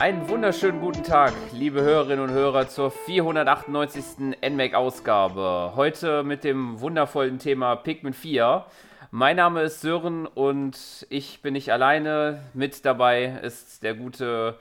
[0.00, 4.36] Einen wunderschönen guten Tag, liebe Hörerinnen und Hörer, zur 498.
[4.42, 5.74] NMAC-Ausgabe.
[5.76, 8.66] Heute mit dem wundervollen Thema Pikmin 4.
[9.12, 12.42] Mein Name ist Sören und ich bin nicht alleine.
[12.54, 14.58] Mit dabei ist der gute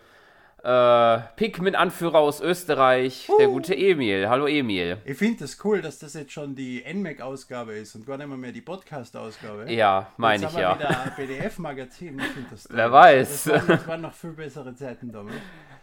[0.64, 3.38] äh, Pikmin-Anführer aus Österreich, uh.
[3.38, 4.30] der gute Emil.
[4.30, 4.98] Hallo Emil.
[5.04, 8.54] Ich finde das cool, dass das jetzt schon die NMAC-Ausgabe ist und gar nicht mehr,
[8.54, 9.70] die Podcast-Ausgabe.
[9.72, 10.80] Ja, meine ich ja.
[10.80, 12.22] Wieder PDF-Magazin.
[12.70, 13.44] Wer weiß.
[13.44, 15.36] Das waren, das waren, noch viel bessere Zeiten damals.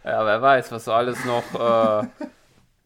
[0.03, 2.07] Ja, wer weiß, was so alles noch äh,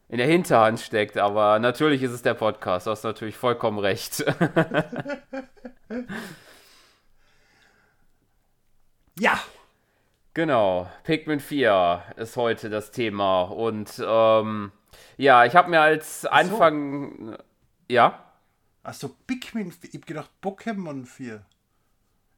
[0.10, 1.18] in der Hinterhand steckt.
[1.18, 2.88] Aber natürlich ist es der Podcast.
[2.88, 4.20] Du hast natürlich vollkommen recht.
[9.18, 9.40] ja.
[10.36, 13.44] Genau, Pikmin 4 ist heute das Thema.
[13.44, 14.74] Und ähm,
[15.16, 17.32] ja, ich habe mir als Anfang.
[17.32, 17.38] So.
[17.88, 18.22] Ja?
[18.84, 19.90] Achso, Pikmin 4.
[19.92, 21.42] Ich habe gedacht Pokémon 4.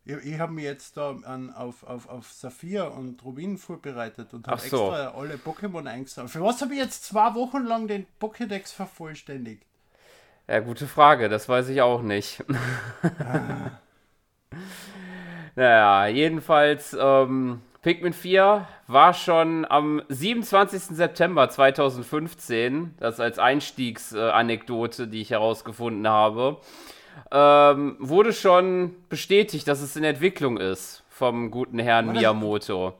[0.05, 4.47] Ich, ich habe mich jetzt da an, auf, auf, auf Saphir und Rubin vorbereitet und
[4.47, 4.91] habe so.
[4.91, 6.31] extra alle Pokémon eingesammelt.
[6.31, 9.63] Für was habe ich jetzt zwei Wochen lang den Pokédex vervollständigt?
[10.47, 12.45] Ja, gute Frage, das weiß ich auch nicht.
[13.19, 13.71] ah.
[15.57, 20.97] Naja, jedenfalls ähm, Pikmin 4 war schon am 27.
[20.97, 26.59] September 2015, das als Einstiegsanekdote, die ich herausgefunden habe,
[27.31, 32.93] ähm, wurde schon bestätigt, dass es in Entwicklung ist vom guten Herrn Miyamoto.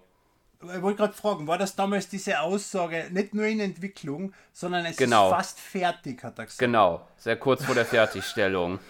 [0.62, 4.96] Ich wollte gerade fragen, war das damals diese Aussage nicht nur in Entwicklung, sondern es
[4.96, 5.28] genau.
[5.28, 6.60] ist fast fertig, hat er gesagt.
[6.60, 8.80] Genau, sehr kurz vor der Fertigstellung.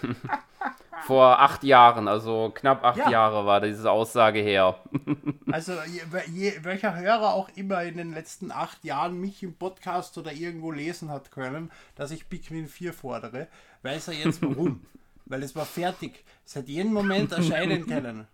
[1.04, 3.10] Vor acht Jahren, also knapp acht ja.
[3.10, 4.78] Jahre war diese Aussage her.
[5.52, 6.00] also je,
[6.32, 10.70] je, welcher Hörer auch immer in den letzten acht Jahren mich im Podcast oder irgendwo
[10.70, 13.48] lesen hat können, dass ich Pikmin 4 fordere,
[13.82, 14.84] weiß er jetzt warum.
[15.26, 16.24] Weil es war fertig.
[16.46, 18.26] Es hätte jeden Moment erscheinen können.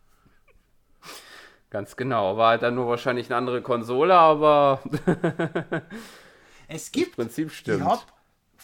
[1.70, 2.36] Ganz genau.
[2.36, 4.80] War halt dann nur wahrscheinlich eine andere Konsole, aber
[6.68, 7.10] es gibt.
[7.10, 7.80] Das Prinzip stimmt.
[7.80, 8.02] Ich habe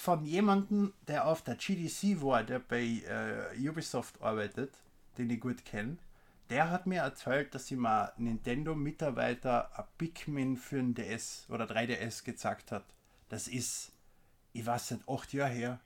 [0.00, 4.72] von jemandem, der auf der GDC war, der bei äh, Ubisoft arbeitet,
[5.18, 5.98] den ich gut kenne,
[6.48, 12.24] der hat mir erzählt, dass sie mal Nintendo-Mitarbeiter ein Pikmin für ein DS oder 3DS
[12.24, 12.84] gezeigt hat.
[13.28, 13.92] Das ist,
[14.54, 15.80] ich weiß nicht, acht Jahre her.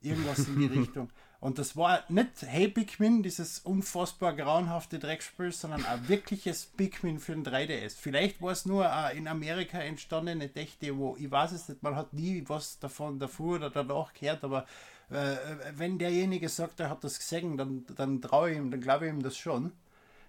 [0.00, 1.10] Irgendwas in die Richtung.
[1.40, 7.32] Und das war nicht Hey Pikmin, dieses unfassbar grauenhafte Dreckspiel, sondern ein wirkliches Pikmin für
[7.32, 7.96] ein 3DS.
[7.98, 12.12] Vielleicht war es nur eine in Amerika entstandene Tech-Demo, ich weiß es nicht, man hat
[12.12, 14.66] nie was davon davor oder danach gehört, aber
[15.10, 15.36] äh,
[15.74, 19.12] wenn derjenige sagt, er hat das gesehen, dann, dann traue ich ihm, dann glaube ich
[19.12, 19.72] ihm das schon.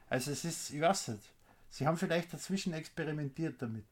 [0.09, 1.23] Also es ist, ich weiß nicht,
[1.69, 3.85] sie haben vielleicht dazwischen experimentiert damit.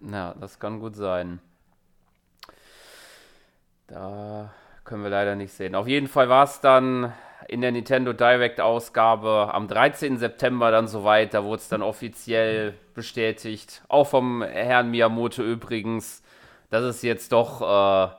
[0.00, 1.40] Ja, das kann gut sein.
[3.86, 4.52] Da
[4.84, 5.74] können wir leider nicht sehen.
[5.74, 7.12] Auf jeden Fall war es dann
[7.48, 10.18] in der Nintendo Direct Ausgabe am 13.
[10.18, 11.34] September dann soweit.
[11.34, 16.22] Da wurde es dann offiziell bestätigt, auch vom Herrn Miyamoto übrigens,
[16.70, 18.12] dass es jetzt doch äh,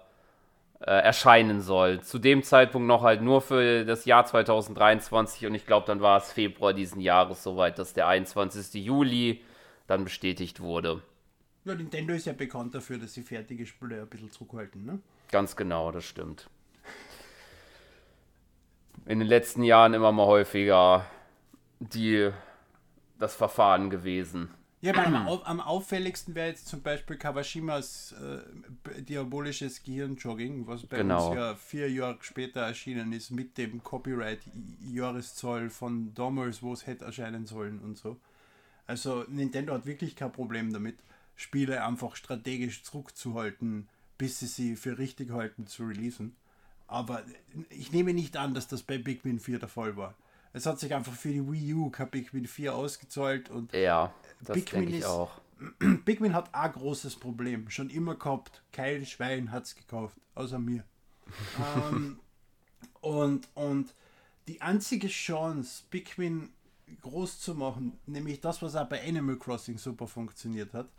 [0.85, 2.01] äh, erscheinen soll.
[2.01, 6.18] Zu dem Zeitpunkt noch halt nur für das Jahr 2023 und ich glaube, dann war
[6.18, 8.84] es Februar diesen Jahres soweit, dass der 21.
[8.84, 9.41] Juli
[9.88, 11.01] dann bestätigt wurde.
[11.66, 15.00] Ja, Nintendo ist ja bekannt dafür, dass sie fertige Spiele ein bisschen zurückhalten, ne?
[15.31, 16.50] Ganz genau, das stimmt.
[19.06, 21.06] In den letzten Jahren immer mal häufiger
[21.80, 22.31] die,
[23.19, 24.50] das Verfahren gewesen.
[24.84, 31.30] Ja, am, am, auffälligsten wäre jetzt zum Beispiel Kawashimas äh, diabolisches Gehirnjogging, was bei genau.
[31.30, 37.06] uns ja vier Jahre später erschienen ist, mit dem Copyright-Jahreszoll von damals, wo es hätte
[37.06, 38.18] erscheinen sollen und so.
[38.86, 40.97] Also Nintendo hat wirklich kein Problem damit,
[41.38, 43.88] Spiele einfach strategisch zurückzuhalten,
[44.18, 46.36] bis sie sie für richtig halten zu releasen.
[46.94, 47.24] Aber
[47.72, 50.14] ich nehme nicht an, dass das bei Pikmin 4 der Fall war.
[50.54, 54.54] Es hat sich einfach für die Wii U kein Pikmin 4 ausgezahlt und ja, das
[54.56, 55.31] Pikmin ich ist, auch.
[56.06, 58.62] Pikmin hat ein großes Problem, schon immer gehabt.
[58.72, 60.84] Kein Schwein hat es gekauft, außer mir.
[61.90, 62.20] ähm,
[63.01, 63.96] und, und
[64.48, 66.54] die einzige Chance, Pikmin
[67.01, 70.89] groß zu machen, nämlich das, was auch bei Animal Crossing super funktioniert hat,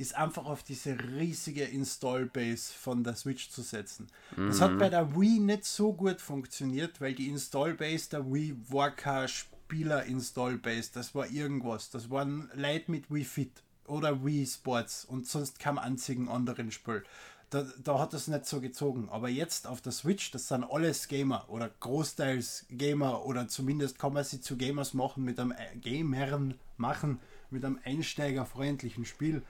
[0.00, 4.06] ist einfach auf diese riesige Install-Base von der Switch zu setzen.
[4.34, 4.46] Mhm.
[4.46, 4.78] Das hat mhm.
[4.78, 10.92] bei der Wii nicht so gut funktioniert, weil die Install-Base der Wii war kein Spieler-Install-Base,
[10.94, 11.90] das war irgendwas.
[11.90, 17.04] Das waren Leute mit Wii Fit oder Wii Sports und sonst kein einzigen anderen Spiel.
[17.50, 19.08] Da, da, hat es nicht so gezogen.
[19.10, 24.14] Aber jetzt auf der Switch, das sind alles Gamer oder großteils Gamer oder zumindest kann
[24.14, 27.20] man sie zu Gamers machen mit einem äh, Gamern machen,
[27.50, 29.42] mit einem einsteigerfreundlichen Spiel.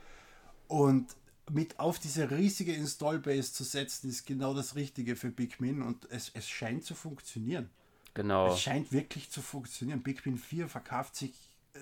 [0.71, 1.17] Und
[1.51, 6.31] mit auf diese riesige Installbase zu setzen, ist genau das Richtige für Pikmin und es,
[6.35, 7.69] es scheint zu funktionieren.
[8.15, 8.53] Genau.
[8.53, 10.05] Es scheint wirklich zu funktionieren.
[10.05, 11.33] Pikmin 4 verkauft sich
[11.73, 11.79] äh,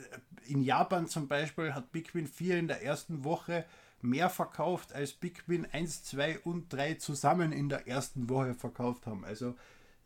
[0.50, 3.66] in Japan zum Beispiel hat Pikmin 4 in der ersten Woche
[4.00, 9.22] mehr verkauft, als Pikmin 1, 2 und 3 zusammen in der ersten Woche verkauft haben.
[9.22, 9.54] Also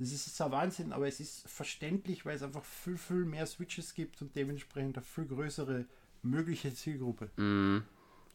[0.00, 3.94] das ist ein Wahnsinn, aber es ist verständlich, weil es einfach viel, viel mehr Switches
[3.94, 5.84] gibt und dementsprechend eine viel größere
[6.22, 7.30] mögliche Zielgruppe.
[7.40, 7.84] Mm.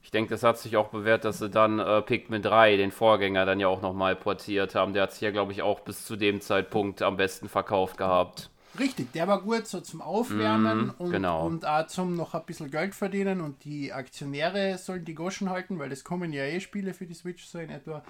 [0.02, 3.46] Ich denke, das hat sich auch bewährt, dass sie dann äh, Pikmin 3, den Vorgänger,
[3.46, 4.94] dann ja auch nochmal portiert haben.
[4.94, 8.50] Der hat sich ja, glaube ich, auch bis zu dem Zeitpunkt am besten verkauft gehabt.
[8.80, 11.46] Richtig, der war gut so zum Aufwärmen Mm, und, genau.
[11.48, 15.80] und auch zum noch ein bisschen Geld verdienen und die Aktionäre sollen die Goschen halten,
[15.80, 18.04] weil es kommen ja eh Spiele für die Switch so in etwa.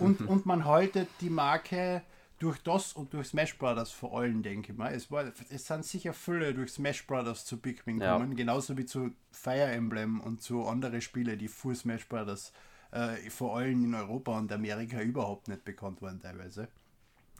[0.00, 2.02] Und, und man haltet die Marke
[2.38, 4.92] durch das und durch Smash Brothers vor allem, denke ich mal.
[4.94, 8.12] Es, war, es sind sicher viele durch Smash Brothers zu Pikmin Ja.
[8.16, 12.52] gekommen, genauso wie zu Fire Emblem und zu anderen Spiele, die vor Smash Brothers
[12.92, 16.68] äh, vor allem in Europa und Amerika überhaupt nicht bekannt waren teilweise.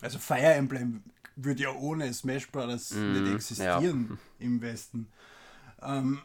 [0.01, 1.03] Also Fire Emblem
[1.37, 5.09] würde ja ohne Smash Brothers nicht existieren im Westen.
[5.81, 6.21] Ähm,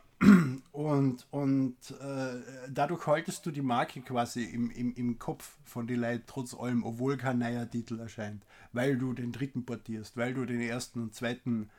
[0.71, 5.99] und und äh, dadurch haltest du die Marke quasi im, im, im Kopf von den
[6.01, 8.43] Leuten trotz allem, obwohl kein neuer Titel erscheint.
[8.71, 11.69] Weil du den dritten portierst, weil du den ersten und zweiten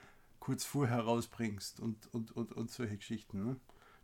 [0.41, 3.45] kurz vorher rausbringst und, und, und, und solche Geschichten.
[3.45, 3.57] Ne?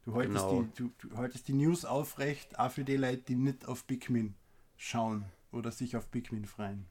[0.05, 0.63] Du, haltest Genau.
[0.63, 4.35] die, du, du haltest die News aufrecht, auch für die Leute, die nicht auf Pikmin
[4.79, 6.87] schauen oder sich auf Pikmin freuen.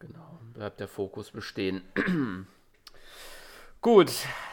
[0.00, 1.82] Genau, bleibt der Fokus bestehen.
[3.84, 4.12] Gut,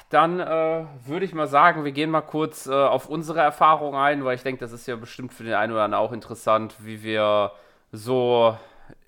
[0.10, 4.26] dann äh, würde ich mal sagen, wir gehen mal kurz äh, auf unsere Erfahrung ein,
[4.26, 7.02] weil ich denke, das ist ja bestimmt für den einen oder anderen auch interessant, wie
[7.02, 7.54] wir
[7.94, 8.58] so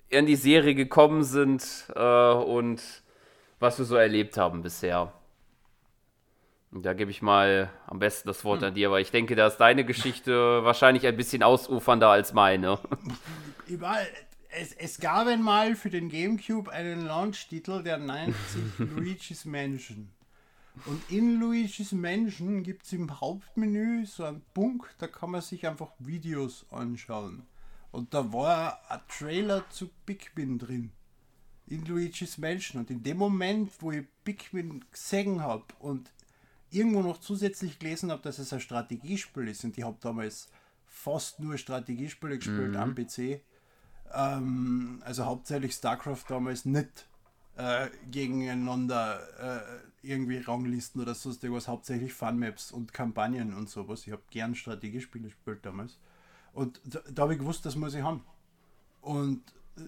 [0.08, 2.80] in die Serie gekommen sind äh, und
[3.60, 5.12] was wir so erlebt haben bisher.
[6.72, 9.48] Und da gebe ich mal am besten das Wort an dir, weil ich denke, da
[9.48, 12.78] ist deine Geschichte wahrscheinlich ein bisschen ausufernder als meine.
[13.68, 13.98] War,
[14.56, 20.10] es, es gab einmal für den Gamecube einen Launch-Titel, der nennt sich Luigi's Mansion.
[20.86, 25.66] Und in Luigi's Mansion gibt es im Hauptmenü so einen Punkt, da kann man sich
[25.66, 27.46] einfach Videos anschauen.
[27.92, 30.90] Und da war ein Trailer zu Pikmin drin.
[31.66, 32.80] In Luigi's Mansion.
[32.80, 36.10] Und in dem Moment, wo ich Pikmin gesehen habe und
[36.70, 40.48] irgendwo noch zusätzlich gelesen habe, dass es ein Strategiespiel ist, und ich habe damals
[40.86, 43.40] fast nur Strategiespiele gespielt am PC,
[44.12, 47.06] ähm, also hauptsächlich StarCraft damals nicht
[47.56, 54.06] äh, gegeneinander äh, irgendwie Ranglisten oder sonst irgendwas, hauptsächlich Funmaps und Kampagnen und sowas.
[54.06, 55.98] Ich habe gern Strategiespiele gespielt damals.
[56.52, 58.24] Und da, da habe ich gewusst, das muss ich haben.
[59.00, 59.42] Und
[59.76, 59.82] äh,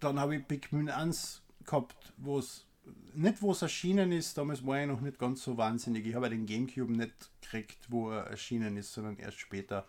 [0.00, 2.66] dann habe ich Pikmin 1 gehabt, wo es
[3.14, 6.06] nicht wo es erschienen ist, damals war ich noch nicht ganz so wahnsinnig.
[6.06, 9.86] Ich habe den Gamecube nicht gekriegt, wo er erschienen ist, sondern erst später.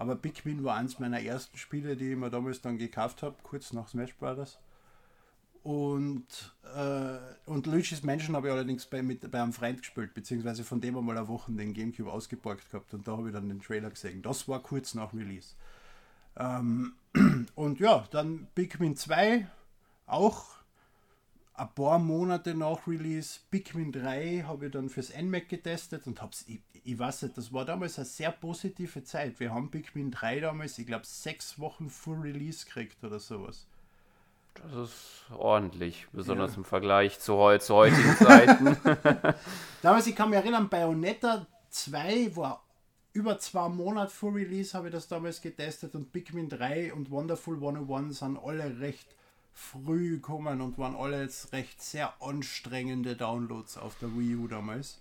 [0.00, 3.74] Aber Pikmin war eins meiner ersten Spiele, die ich mir damals dann gekauft habe, kurz
[3.74, 4.58] nach Smash Brothers.
[5.62, 10.64] Und, äh, und Luigi's Mansion habe ich allerdings bei, mit, bei einem Freund gespielt, beziehungsweise
[10.64, 13.60] von dem einmal eine Woche den Gamecube ausgeborgt gehabt und da habe ich dann den
[13.60, 14.22] Trailer gesehen.
[14.22, 15.54] Das war kurz nach Release.
[16.38, 16.94] Ähm,
[17.54, 19.46] und ja, dann Pikmin 2,
[20.06, 20.46] auch
[21.60, 23.40] ein paar Monate nach Release.
[23.50, 27.52] Pikmin 3 habe ich dann fürs NMAC getestet und hab's, ich, ich weiß nicht, das
[27.52, 29.38] war damals eine sehr positive Zeit.
[29.40, 33.66] Wir haben Pikmin 3 damals, ich glaube, sechs Wochen vor Release gekriegt oder sowas.
[34.54, 36.58] Das ist ordentlich, besonders Ja.
[36.58, 38.76] im Vergleich zu, heu zu heutigen Zeiten.
[39.82, 42.64] Damals, ich kann mich erinnern, Bayonetta 2 war
[43.12, 47.56] über zwei Monate vor Release, habe ich das damals getestet und Pikmin 3 und Wonderful
[47.56, 49.14] 101 sind alle recht
[49.60, 55.00] früh gekommen und waren alle jetzt recht sehr anstrengende Downloads auf der Wii U damals.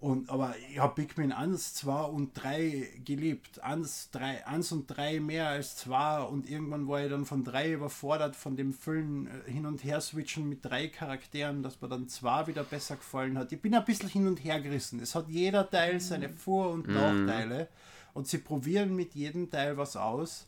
[0.00, 3.60] Und, aber ich habe Pikmin 1, 2 und 3 geliebt.
[3.64, 7.72] 1, 3, 1 und 3 mehr als 2 und irgendwann war ich dann von 3
[7.72, 12.08] überfordert von dem Füllen äh, hin und her switchen mit drei Charakteren, dass mir dann
[12.08, 13.50] 2 wieder besser gefallen hat.
[13.50, 15.00] Ich bin ein bisschen hin und her gerissen.
[15.00, 17.68] Es hat jeder Teil seine Vor- und Nachteile
[18.14, 20.46] und sie probieren mit jedem Teil was aus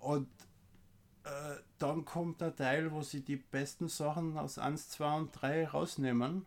[0.00, 0.28] und
[1.24, 5.68] äh, dann kommt der Teil, wo sie die besten Sachen aus 1, 2 und 3
[5.68, 6.46] rausnehmen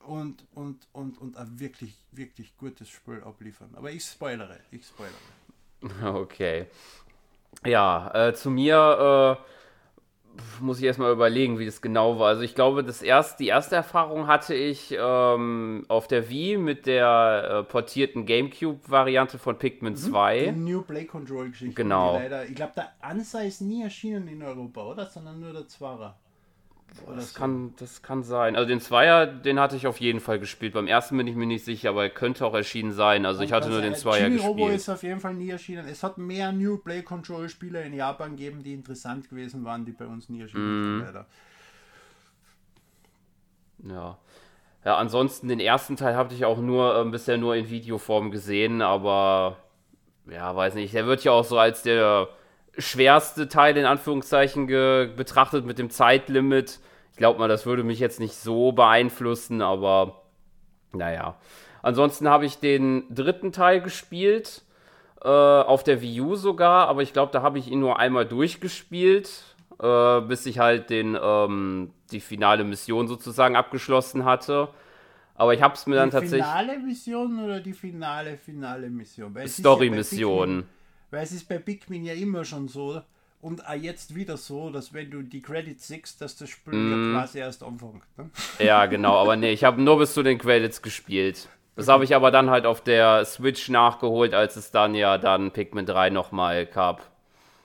[0.00, 3.70] und, und, und, und ein wirklich, wirklich gutes Spiel abliefern.
[3.74, 5.14] Aber ich spoilere, ich spoilere.
[6.02, 6.66] Okay.
[7.64, 9.63] Ja, äh, zu mir äh,
[10.60, 12.28] muss ich erstmal überlegen, wie das genau war.
[12.28, 16.86] Also ich glaube, das erst, die erste Erfahrung hatte ich ähm, auf der Wii mit
[16.86, 20.46] der äh, portierten GameCube-Variante von Pikmin 2.
[20.46, 21.74] Die New Play Control Geschichte.
[21.74, 22.14] Genau.
[22.14, 25.06] Leider, ich glaube, der Ansa ist nie erschienen in Europa, oder?
[25.06, 26.16] Sondern nur der Zwarer.
[27.06, 28.56] Oder Das kann, das kann sein.
[28.56, 30.74] Also den Zweier, den hatte ich auf jeden Fall gespielt.
[30.74, 33.26] Beim ersten bin ich mir nicht sicher, aber er könnte auch erschienen sein.
[33.26, 34.76] Also ich hatte nur den Zweier Robo gespielt.
[34.76, 35.86] ist auf jeden Fall nie erschienen.
[35.88, 39.92] Es hat mehr New Play Control Spiele in Japan gegeben, die interessant gewesen waren, die
[39.92, 40.84] bei uns nie erschienen Mhm.
[41.00, 41.26] sind, leider.
[43.84, 44.18] Ja.
[44.84, 48.82] Ja, ansonsten den ersten Teil habe ich auch nur äh, bisher nur in Videoform gesehen,
[48.82, 49.56] aber
[50.30, 50.92] ja, weiß nicht.
[50.94, 52.28] Der wird ja auch so als der
[52.78, 56.80] schwerste Teil in Anführungszeichen betrachtet mit dem Zeitlimit.
[57.12, 60.22] Ich glaube mal, das würde mich jetzt nicht so beeinflussen, aber
[60.92, 61.36] naja.
[61.82, 64.62] Ansonsten habe ich den dritten Teil gespielt,
[65.22, 68.26] äh, auf der Wii U sogar, aber ich glaube, da habe ich ihn nur einmal
[68.26, 69.30] durchgespielt,
[69.82, 74.68] äh, bis ich halt den, ähm, die finale Mission sozusagen abgeschlossen hatte.
[75.34, 76.42] Aber ich habe es mir dann tatsächlich.
[76.42, 79.34] Die finale Mission oder die finale, finale Mission?
[79.46, 80.64] Story-Mission.
[81.14, 83.00] Weil es ist bei Pikmin ja immer schon so
[83.40, 87.12] und auch jetzt wieder so, dass wenn du die Credits siehst, dass das Spiel mm.
[87.12, 88.02] ja quasi erst anfängt.
[88.16, 88.30] Ne?
[88.58, 91.48] Ja, genau, aber nee, ich habe nur bis zu den Credits gespielt.
[91.76, 95.52] Das habe ich aber dann halt auf der Switch nachgeholt, als es dann ja dann
[95.52, 97.08] Pikmin 3 nochmal gab.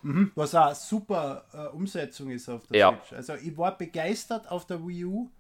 [0.04, 2.90] Mhm, was auch super äh, Umsetzung ist auf der ja.
[2.90, 3.14] Switch.
[3.14, 5.32] Also ich war begeistert auf der Wii U,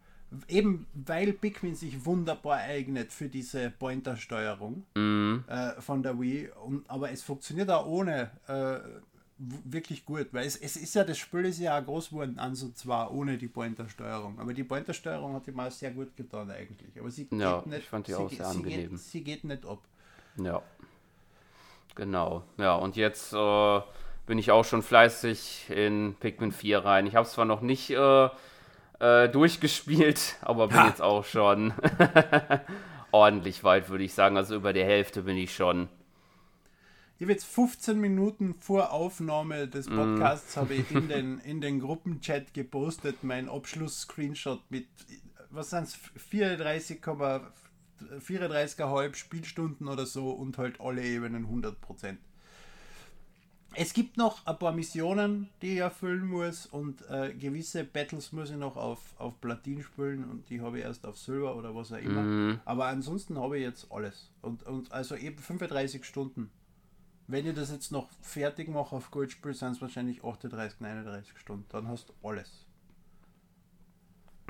[0.47, 5.43] eben weil Pikmin sich wunderbar eignet für diese Pointer-Steuerung mhm.
[5.47, 6.49] äh, von der Wii.
[6.65, 8.79] Und, aber es funktioniert auch ohne äh,
[9.37, 12.69] wirklich gut, weil es, es ist ja, das Spiel ist ja groß geworden, an so
[12.71, 14.39] zwar ohne die Pointer-Steuerung.
[14.39, 16.99] Aber die Pointer-Steuerung hat ihm auch sehr gut getan eigentlich.
[16.99, 18.89] Aber sie ja, geht nicht, ich fand die sie, auch sehr sie angenehm.
[18.91, 19.79] Geht, sie geht nicht ab.
[20.37, 20.61] Ja.
[21.95, 22.43] Genau.
[22.57, 23.81] Ja, und jetzt äh,
[24.25, 27.07] bin ich auch schon fleißig in Pikmin 4 rein.
[27.07, 27.89] Ich habe es zwar noch nicht
[28.99, 30.87] äh, durchgespielt, aber bin ha.
[30.87, 31.73] jetzt auch schon
[33.11, 34.37] ordentlich weit, würde ich sagen.
[34.37, 35.89] Also über der Hälfte bin ich schon.
[37.17, 39.95] Ich habe jetzt 15 Minuten vor Aufnahme des mhm.
[39.97, 40.59] Podcasts mm.
[40.59, 44.87] habe ich in den, in den Gruppenchat gepostet, mein Abschluss-Screenshot mit,
[45.49, 45.97] was sind es,
[46.31, 47.41] 34,5
[48.21, 52.19] 34 Spielstunden oder so und halt alle Ebenen 100 Prozent.
[53.75, 58.49] Es gibt noch ein paar Missionen, die ich erfüllen muss und äh, gewisse Battles muss
[58.49, 61.93] ich noch auf, auf Platin spielen und die habe ich erst auf Silber oder was
[61.93, 62.21] auch immer.
[62.21, 62.59] Mhm.
[62.65, 64.31] Aber ansonsten habe ich jetzt alles.
[64.41, 66.49] Und, und also eben 35 Stunden.
[67.27, 71.65] Wenn ich das jetzt noch fertig mache auf Goldspiel, sind es wahrscheinlich 38, 39 Stunden.
[71.69, 72.65] Dann hast du alles.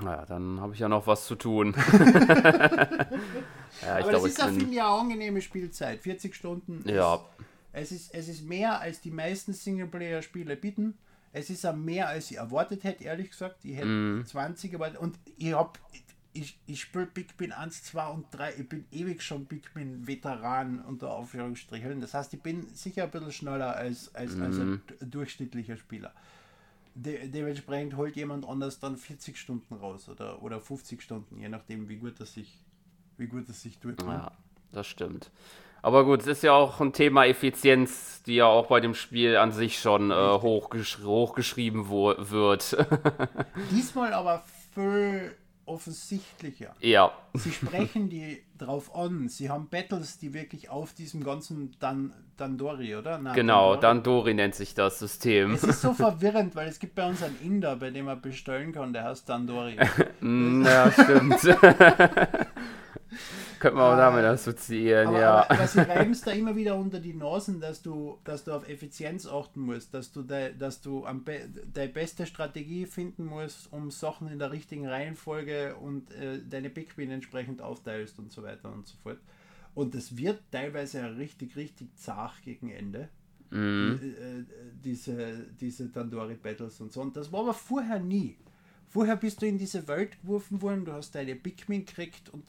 [0.02, 1.76] Naja, dann habe ich ja noch was zu tun.
[3.84, 6.00] ja, Aber glaub, das ist ja für mich eine angenehme Spielzeit.
[6.00, 6.88] 40 Stunden.
[6.88, 7.16] Ja.
[7.16, 7.22] Ist,
[7.72, 10.98] es ist, es ist mehr, als die meisten Singleplayer-Spiele bieten.
[11.32, 13.64] Es ist auch mehr, als ich erwartet hätte, ehrlich gesagt.
[13.64, 14.26] Ich hätte mm.
[14.26, 15.00] 20 erwartet.
[15.00, 15.74] Und ich habe
[16.34, 18.56] ich, ich spiele Pikmin 1, 2 und 3.
[18.56, 22.02] Ich bin ewig schon Pikmin-Veteran unter Aufführungsstrichen.
[22.02, 24.42] Das heißt, ich bin sicher ein bisschen schneller als, als, mm.
[24.42, 24.82] als ein mhm.
[25.02, 26.14] durchschnittlicher Spieler.
[26.96, 31.88] De dementsprechend holt jemand anders dann 40 Stunden raus oder, oder 50 Stunden, je nachdem,
[31.88, 32.58] wie gut das sich,
[33.18, 34.02] wie gut das sich tut.
[34.02, 34.32] Ja,
[34.72, 35.32] das stimmt.
[35.82, 39.38] Aber gut, es ist ja auch ein Thema Effizienz, die ja auch bei dem Spiel
[39.38, 42.78] an sich schon äh, hochgesch hochgeschrieben wird.
[43.72, 44.44] Diesmal aber
[44.74, 45.36] viel
[45.70, 46.74] offensichtlicher.
[46.80, 47.12] Ja.
[47.34, 49.30] Sie sprechen die drauf an.
[49.30, 53.18] Sie haben Battles, die wirklich auf diesem ganzen Dan Dandori, oder?
[53.18, 53.82] Na, genau, Dandori.
[53.82, 55.54] Dandori nennt sich das System.
[55.54, 58.72] Es ist so verwirrend, weil es gibt bei uns einen Inder, bei dem man bestellen
[58.72, 59.76] kann, der heißt Dandori.
[60.22, 61.58] ja, stimmt.
[63.60, 65.34] Könnte man auch damit assoziieren, aber, ja.
[65.42, 68.54] Aber, aber sie reiben es da immer wieder unter die Nasen, dass du, dass du
[68.54, 71.42] auf Effizienz achten musst, dass du, de, dass du am be,
[71.74, 77.12] deine beste Strategie finden musst, um Sachen in der richtigen Reihenfolge und äh, deine Pikmin
[77.12, 79.20] entsprechend aufteilst und so weiter und so fort.
[79.76, 83.10] Und das wird teilweise richtig, richtig zart gegen Ende.
[83.52, 84.00] Mhm.
[84.02, 84.46] Die, äh,
[84.84, 87.02] diese, diese Tandoori Battles und so.
[87.02, 88.38] Und das war aber vorher nie.
[88.90, 92.44] Vorher bist du in diese Welt geworfen worden, du hast deine Pikmin gekriegt und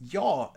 [0.00, 0.52] ja,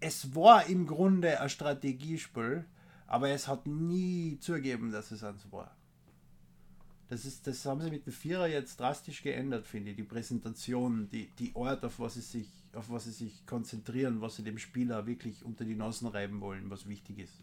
[0.00, 2.64] es war im Grunde ein Strategiespiel,
[3.06, 5.76] aber es hat nie zugegeben, dass es eins war.
[7.08, 9.96] Das, ist, das haben sie mit dem Vierer jetzt drastisch geändert, finde ich.
[9.96, 14.36] Die Präsentation, die, die Art, auf was, sie sich, auf was sie sich konzentrieren, was
[14.36, 17.42] sie dem Spieler wirklich unter die Nasen reiben wollen, was wichtig ist.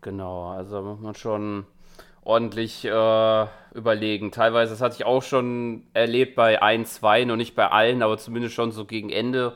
[0.00, 1.66] Genau, also muss man schon
[2.22, 4.30] ordentlich äh, überlegen.
[4.32, 8.18] Teilweise, das hatte ich auch schon erlebt bei ein, zwei, noch nicht bei allen, aber
[8.18, 9.54] zumindest schon so gegen Ende.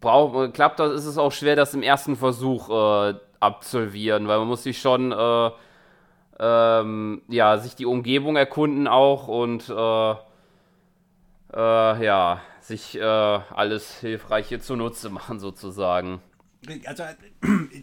[0.00, 4.48] Braucht, klappt das, ist es auch schwer, das im ersten Versuch äh, absolvieren, weil man
[4.48, 5.50] muss sich schon, äh,
[6.38, 10.10] ähm, ja, sich die Umgebung erkunden auch und, äh,
[11.54, 16.20] äh, ja, sich äh, alles Hilfreiche zunutze machen sozusagen
[16.86, 17.04] also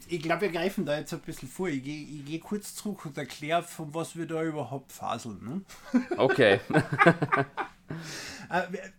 [0.07, 1.67] ich glaube, wir greifen da jetzt ein bisschen vor.
[1.67, 5.39] Ich gehe geh kurz zurück und erkläre, von was wir da überhaupt faseln.
[5.43, 5.61] Ne?
[6.17, 6.59] Okay.
[8.49, 8.89] Äh, äh,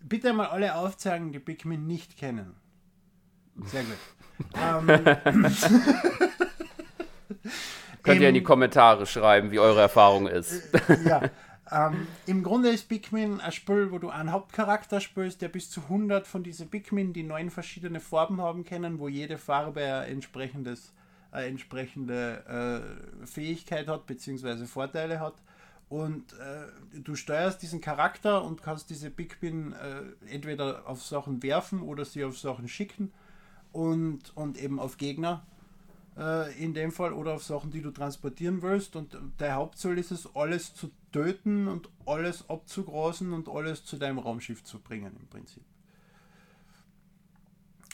[0.00, 2.54] bitte mal alle aufzeigen, die Pikmin nicht kennen.
[3.64, 3.96] Sehr gut.
[4.54, 4.86] ähm,
[8.02, 10.62] Könnt ihr in die Kommentare schreiben, wie eure Erfahrung ist.
[11.04, 11.22] ja.
[11.70, 15.82] ähm, Im Grunde ist Pikmin ein Spiel, wo du einen Hauptcharakter spielst, der bis zu
[15.82, 20.92] 100 von diesen Pikmin, die neun verschiedene Farben haben können, wo jede Farbe ein entsprechendes,
[21.32, 22.84] eine entsprechende
[23.22, 25.34] äh, Fähigkeit hat, beziehungsweise Vorteile hat.
[25.88, 31.80] Und äh, du steuerst diesen Charakter und kannst diese Pikmin äh, entweder auf Sachen werfen
[31.80, 33.12] oder sie auf Sachen schicken
[33.72, 35.44] und, und eben auf Gegner
[36.16, 38.96] äh, in dem Fall oder auf Sachen, die du transportieren willst.
[38.96, 44.18] Und der Hauptziel ist es, alles zu töten und alles abzugrasen und alles zu deinem
[44.18, 45.62] Raumschiff zu bringen im Prinzip.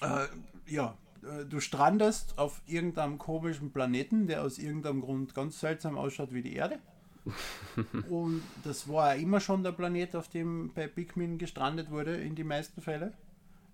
[0.00, 0.26] Äh,
[0.66, 6.32] ja, äh, du strandest auf irgendeinem komischen Planeten, der aus irgendeinem Grund ganz seltsam ausschaut
[6.32, 6.78] wie die Erde.
[8.10, 12.44] und das war immer schon der Planet, auf dem bei Pikmin gestrandet wurde, in die
[12.44, 13.12] meisten Fälle.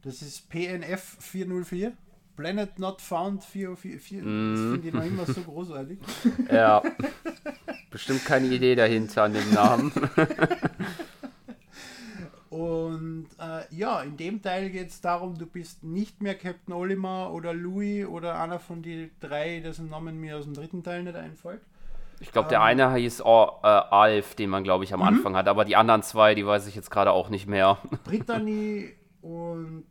[0.02, 1.96] Das ist PNF 404.
[2.38, 4.22] Planet Not Found 404.
[4.22, 4.54] Mm.
[4.54, 5.98] Das finde ich noch immer so großartig.
[6.52, 6.82] Ja.
[7.90, 9.92] Bestimmt keine Idee dahinter an dem Namen.
[12.50, 17.34] Und äh, ja, in dem Teil geht es darum, du bist nicht mehr Captain Olimar
[17.34, 21.16] oder Louis oder einer von den drei, dessen Namen mir aus dem dritten Teil nicht
[21.16, 21.60] einfällt.
[22.20, 25.06] Ich glaube, der ähm, eine hieß oh, äh, Alf, den man, glaube ich, am mhm.
[25.06, 27.78] Anfang hat, aber die anderen zwei, die weiß ich jetzt gerade auch nicht mehr.
[28.04, 28.92] Brittany
[29.22, 29.84] und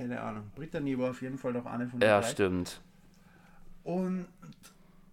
[0.00, 0.50] keine Ahnung.
[0.54, 2.28] Brittany war auf jeden Fall noch eine von den Ja, drei.
[2.28, 2.80] stimmt.
[3.84, 4.26] Und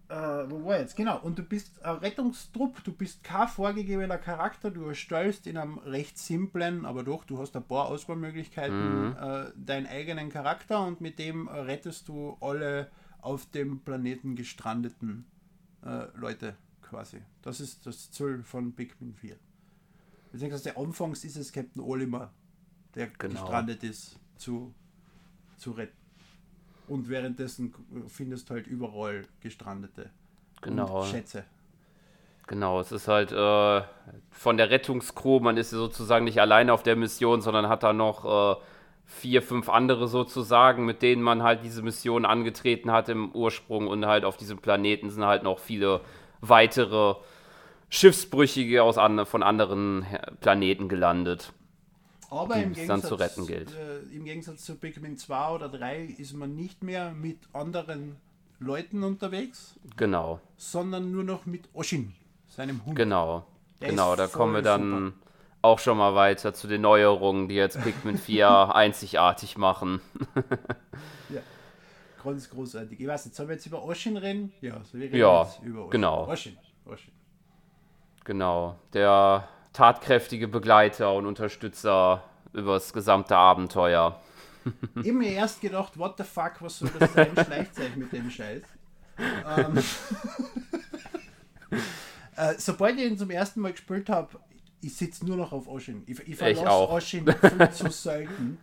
[0.08, 0.96] äh, wo war jetzt?
[0.96, 1.20] Genau.
[1.20, 6.16] Und du bist ein Rettungstrupp, du bist kein vorgegebener Charakter, du erstellst in einem recht
[6.16, 9.16] simplen, aber doch, du hast ein paar Auswahlmöglichkeiten, mhm.
[9.20, 12.90] äh, deinen eigenen Charakter und mit dem rettest du alle
[13.20, 15.26] auf dem Planeten gestrandeten
[15.84, 17.20] äh, Leute quasi.
[17.42, 19.36] Das ist das Ziel von Pikmin 4.
[20.32, 22.32] Beziehungsweise anfangs ist es Captain Olimar,
[22.94, 23.34] der genau.
[23.34, 24.74] gestrandet ist, zu,
[25.56, 25.96] zu retten.
[26.86, 27.74] Und währenddessen
[28.08, 30.10] findest du halt überall Gestrandete.
[30.62, 31.02] Genau.
[31.02, 31.44] Und Schätze.
[32.46, 33.82] Genau, es ist halt äh,
[34.30, 38.56] von der Rettungskrew, man ist sozusagen nicht alleine auf der Mission, sondern hat da noch
[38.56, 38.60] äh,
[39.04, 44.06] vier, fünf andere sozusagen, mit denen man halt diese Mission angetreten hat im Ursprung und
[44.06, 46.00] halt auf diesem Planeten sind halt noch viele
[46.40, 47.16] weitere
[47.90, 50.06] Schiffsbrüchige aus an, von anderen
[50.40, 51.52] Planeten gelandet.
[52.30, 53.72] Aber im Gegensatz, dann zu retten gilt.
[53.74, 58.16] Äh, im Gegensatz zu Pikmin 2 oder 3 ist man nicht mehr mit anderen
[58.60, 59.74] Leuten unterwegs.
[59.96, 60.40] Genau.
[60.56, 62.14] Sondern nur noch mit Oshin,
[62.48, 62.96] seinem Hund.
[62.96, 63.46] Genau.
[63.80, 65.16] Der genau, da kommen wir dann super.
[65.62, 70.00] auch schon mal weiter zu den Neuerungen, die jetzt Pikmin 4 einzigartig machen.
[71.30, 71.40] ja.
[72.22, 73.00] Ganz großartig.
[73.00, 74.52] Ich weiß nicht, sollen wir jetzt über Oshin reden?
[74.60, 75.90] Ja, so wir reden ja jetzt über Oshin.
[75.90, 76.26] genau.
[76.28, 76.58] Oshin.
[76.84, 77.12] Oshin.
[78.24, 78.76] Genau.
[78.92, 84.20] Der tatkräftige Begleiter und Unterstützer übers gesamte Abenteuer.
[84.96, 87.30] Ich habe mir erst gedacht, what the fuck, was soll das sein?
[87.32, 88.64] Schleichzeichen mit dem Scheiß.
[89.56, 89.78] Ähm,
[92.36, 94.40] äh, sobald ich ihn zum ersten Mal gespielt habe,
[94.80, 96.02] ich sitze nur noch auf Oshin.
[96.06, 98.58] Ich, ich verlasse Oshin viel zu selten.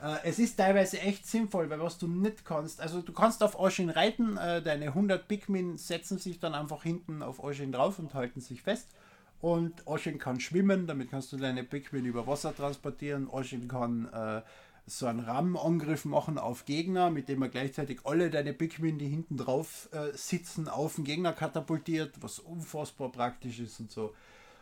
[0.00, 3.58] Äh, es ist teilweise echt sinnvoll, weil was du nicht kannst, also du kannst auf
[3.58, 8.14] Oshin reiten, äh, deine 100 Pikmin setzen sich dann einfach hinten auf Oshin drauf und
[8.14, 8.86] halten sich fest.
[9.44, 13.28] Und Oshin kann schwimmen, damit kannst du deine Pikmin über Wasser transportieren.
[13.28, 14.40] Oshin kann äh,
[14.86, 19.36] so einen Rammenangriff machen auf Gegner, mit dem er gleichzeitig alle deine Pikmin, die hinten
[19.36, 24.14] drauf äh, sitzen, auf den Gegner katapultiert, was unfassbar praktisch ist und so.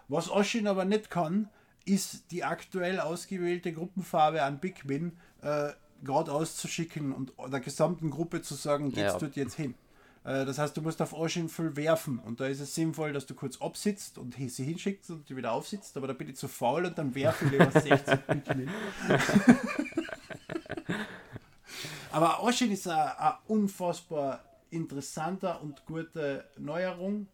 [0.09, 1.49] Was Oshin aber nicht kann,
[1.85, 5.69] ist die aktuell ausgewählte Gruppenfarbe an Pikmin äh,
[6.03, 9.19] gerade auszuschicken und der gesamten Gruppe zu sagen, geht's ja.
[9.21, 9.77] dort jetzt hin.
[10.25, 13.27] Äh, das heißt, du musst auf Ocean viel werfen und da ist es sinnvoll, dass
[13.27, 16.49] du kurz absitzt und sie hinschickst und die wieder aufsitzt, aber da bin ich zu
[16.49, 18.71] faul und dann werfe ich lieber 60 Pikmin.
[22.13, 27.27] aber Ocean ist eine unfassbar interessanter und gute Neuerung.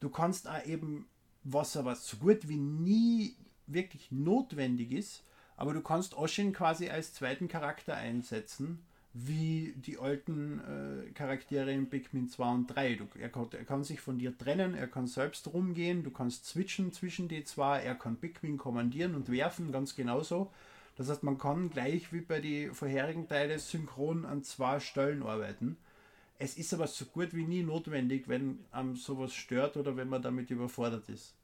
[0.00, 1.06] Du kannst auch eben,
[1.44, 5.22] was aber so gut wie nie wirklich notwendig ist,
[5.56, 8.78] aber du kannst Oshin quasi als zweiten Charakter einsetzen
[9.26, 12.94] wie die alten äh, Charaktere in Pikmin 2 und 3.
[12.94, 16.46] Du, er, kann, er, kann, sich von dir trennen, er kann selbst rumgehen, du kannst
[16.46, 20.52] switchen zwischen die zwei, er kann Pikmin kommandieren und werfen, ganz genauso.
[20.96, 25.76] Das heißt, man kann gleich wie bei den vorherigen Teilen synchron an zwei Stellen arbeiten.
[26.38, 30.22] Es ist aber so gut wie nie notwendig, wenn einem sowas stört oder wenn man
[30.22, 31.34] damit überfordert ist.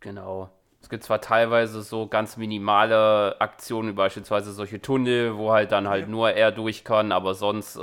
[0.00, 0.50] Genau.
[0.80, 5.88] Es gibt zwar teilweise so ganz minimale Aktionen, wie beispielsweise solche Tunnel, wo halt dann
[5.88, 6.08] halt ja.
[6.08, 7.80] nur er durch kann, aber sonst äh,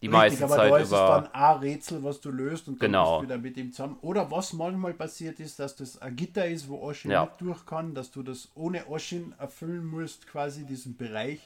[0.00, 1.22] die Richtig, meiste aber Zeit ist über.
[1.22, 3.18] Es dann ein Rätsel, was du löst und dann genau.
[3.18, 3.98] bist du wieder mit ihm zusammen.
[4.02, 7.24] Oder was manchmal passiert ist, dass das ein Gitter ist, wo Oshin ja.
[7.24, 11.40] nicht durch kann, dass du das ohne Oshin erfüllen musst, quasi diesen Bereich.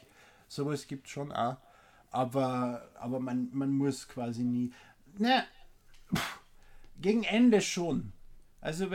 [0.49, 1.57] Sowas gibt es schon auch.
[2.11, 4.73] Aber, aber man, man muss quasi nie.
[5.16, 5.45] Ne,
[7.01, 8.12] gegen Ende schon
[8.62, 8.87] Also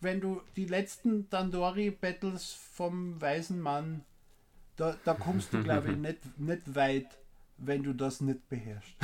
[0.00, 4.04] wenn du die letzten Dandori-Battles vom Weisen Mann,
[4.76, 7.06] da, da kommst du, glaube ich, nicht, nicht weit,
[7.56, 8.96] wenn du das nicht beherrschst.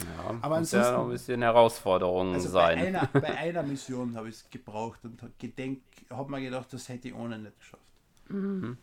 [0.00, 2.78] Ja, aber muss ja noch ein bisschen Herausforderungen also sein.
[2.78, 7.08] Bei einer, bei einer Mission habe ich es gebraucht und habe mir gedacht, das hätte
[7.08, 7.82] ich ohne nicht geschafft.
[8.28, 8.76] Mhm.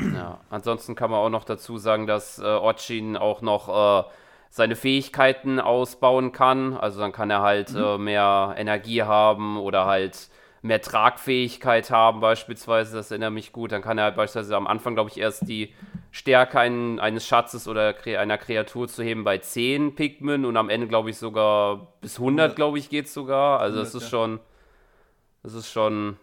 [0.00, 4.08] Ja, ansonsten kann man auch noch dazu sagen, dass äh, Ochin auch noch äh,
[4.50, 6.76] seine Fähigkeiten ausbauen kann.
[6.76, 7.82] Also dann kann er halt mhm.
[7.82, 10.28] äh, mehr Energie haben oder halt
[10.62, 12.96] mehr Tragfähigkeit haben beispielsweise.
[12.96, 13.72] Das erinnert mich gut.
[13.72, 15.72] Dann kann er halt beispielsweise am Anfang, glaube ich, erst die
[16.10, 20.86] Stärke ein, eines Schatzes oder einer Kreatur zu heben bei 10 Pikmin und am Ende,
[20.86, 23.60] glaube ich, sogar bis 100, glaube ich, geht sogar.
[23.60, 24.40] Also das ist schon,
[25.42, 26.16] das ist schon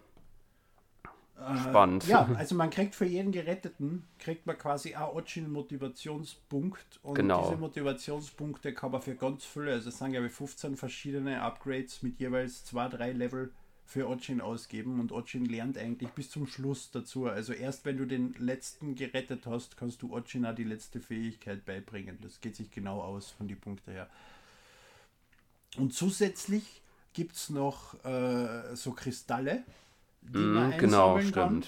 [1.44, 2.08] äh, spannend.
[2.08, 7.44] Ja, also man kriegt für jeden Geretteten, kriegt man quasi auch einen Motivationspunkt und genau.
[7.44, 12.02] diese Motivationspunkte kann man für ganz viele, also es sind glaube ich 15 verschiedene Upgrades
[12.04, 13.52] mit jeweils zwei, drei Level
[13.86, 17.28] für Ochin ausgeben und Ochin lernt eigentlich bis zum Schluss dazu.
[17.28, 21.66] Also erst wenn du den letzten gerettet hast, kannst du Ochin auch die letzte Fähigkeit
[21.66, 22.18] beibringen.
[22.22, 24.10] Das geht sich genau aus von den Punkten her.
[25.78, 26.82] Und zusätzlich
[27.14, 29.64] gibt es noch äh, so Kristalle,
[30.30, 31.34] die mm, man genau, stimmt.
[31.34, 31.64] Kann.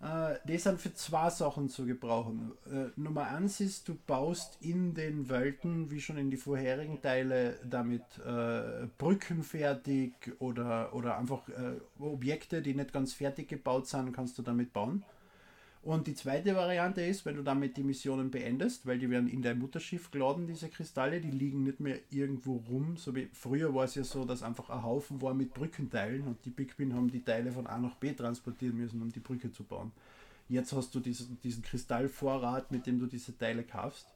[0.00, 2.52] Äh, die sind für zwei Sachen zu gebrauchen.
[2.70, 7.58] Äh, Nummer eins ist, du baust in den Welten, wie schon in die vorherigen Teile,
[7.64, 14.12] damit äh, Brücken fertig oder, oder einfach äh, Objekte, die nicht ganz fertig gebaut sind,
[14.12, 15.04] kannst du damit bauen.
[15.86, 19.40] Und die zweite Variante ist, wenn du damit die Missionen beendest, weil die werden in
[19.40, 22.96] dein Mutterschiff geladen, diese Kristalle, die liegen nicht mehr irgendwo rum.
[22.96, 26.44] So wie früher war es ja so, dass einfach ein Haufen war mit Brückenteilen und
[26.44, 29.52] die Big Bin haben die Teile von A nach B transportieren müssen, um die Brücke
[29.52, 29.92] zu bauen.
[30.48, 34.12] Jetzt hast du diesen, diesen Kristallvorrat, mit dem du diese Teile kaufst.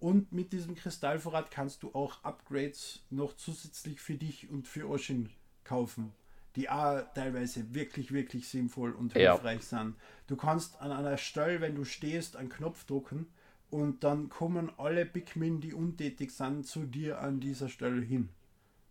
[0.00, 5.28] Und mit diesem Kristallvorrat kannst du auch Upgrades noch zusätzlich für dich und für Oshin
[5.64, 6.14] kaufen
[6.56, 9.78] die auch teilweise wirklich, wirklich sinnvoll und hilfreich ja.
[9.78, 9.96] sind.
[10.26, 13.26] Du kannst an einer Stelle, wenn du stehst, einen Knopf drücken
[13.70, 18.28] und dann kommen alle Pikmin, die untätig sind, zu dir an dieser Stelle hin.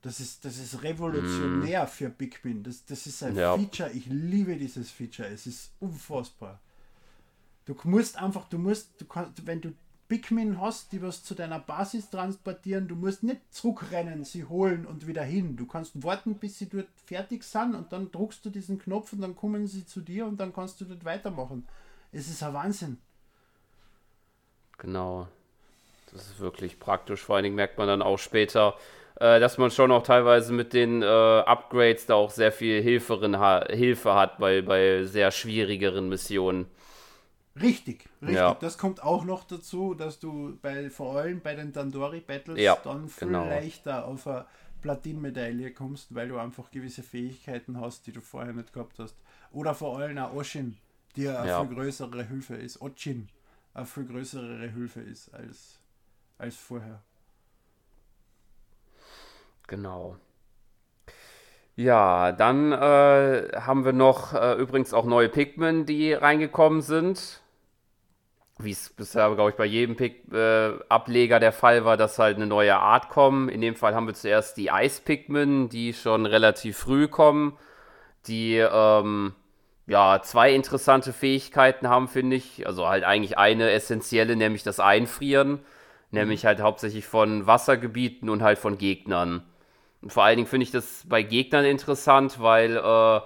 [0.02, 1.88] Das ist, das ist revolutionär mm.
[1.88, 2.62] für Pikmin.
[2.62, 3.56] Das, das ist ein ja.
[3.58, 3.90] Feature.
[3.92, 5.30] Ich liebe dieses Feature.
[5.30, 6.60] Es ist unfassbar.
[7.64, 9.74] Du musst einfach, du musst, du kannst, wenn du
[10.14, 12.88] Pikmin hast, die was zu deiner Basis transportieren.
[12.88, 15.56] Du musst nicht zurückrennen, sie holen und wieder hin.
[15.56, 19.22] Du kannst warten, bis sie dort fertig sind und dann druckst du diesen Knopf und
[19.22, 21.66] dann kommen sie zu dir und dann kannst du dort weitermachen.
[22.12, 22.98] Es ist ein Wahnsinn.
[24.78, 25.28] Genau.
[26.12, 27.22] Das ist wirklich praktisch.
[27.24, 28.76] Vor allen Dingen merkt man dann auch später,
[29.20, 33.40] äh, dass man schon auch teilweise mit den äh, Upgrades da auch sehr viel Hilferin
[33.40, 36.68] ha Hilfe hat bei, bei sehr schwierigeren Missionen.
[37.56, 38.36] Richtig, richtig.
[38.36, 38.56] Ja.
[38.56, 42.78] Das kommt auch noch dazu, dass du bei vor allem bei den Dandori Battles ja,
[42.84, 43.46] dann viel genau.
[43.46, 44.46] leichter auf eine
[44.82, 49.16] Platinmedaille kommst, weil du einfach gewisse Fähigkeiten hast, die du vorher nicht gehabt hast.
[49.52, 50.78] Oder vor allem auch Oshin,
[51.16, 51.64] die eine ja.
[51.64, 52.82] viel größere Hilfe ist.
[52.82, 53.30] Ochin
[53.76, 55.80] eine viel größere Hilfe ist als,
[56.40, 57.02] als vorher.
[59.68, 60.18] Genau.
[61.76, 67.43] Ja, dann äh, haben wir noch äh, übrigens auch neue Pikmin, die reingekommen sind
[68.60, 72.38] wie es bisher, glaube ich, bei jedem Pick, äh, Ableger der Fall war, dass halt
[72.38, 73.50] eine neue Art kommen.
[73.50, 77.58] In dem Fall haben wir zuerst die Eis-Pikmin, die schon relativ früh kommen,
[78.28, 79.34] die ähm,
[79.88, 82.68] ja zwei interessante Fähigkeiten haben, finde ich.
[82.68, 85.60] Also halt eigentlich eine essentielle, nämlich das Einfrieren,
[86.12, 86.48] nämlich mhm.
[86.48, 89.44] halt hauptsächlich von Wassergebieten und halt von Gegnern.
[90.04, 93.22] Und vor allen Dingen finde ich das bei Gegnern interessant, weil äh,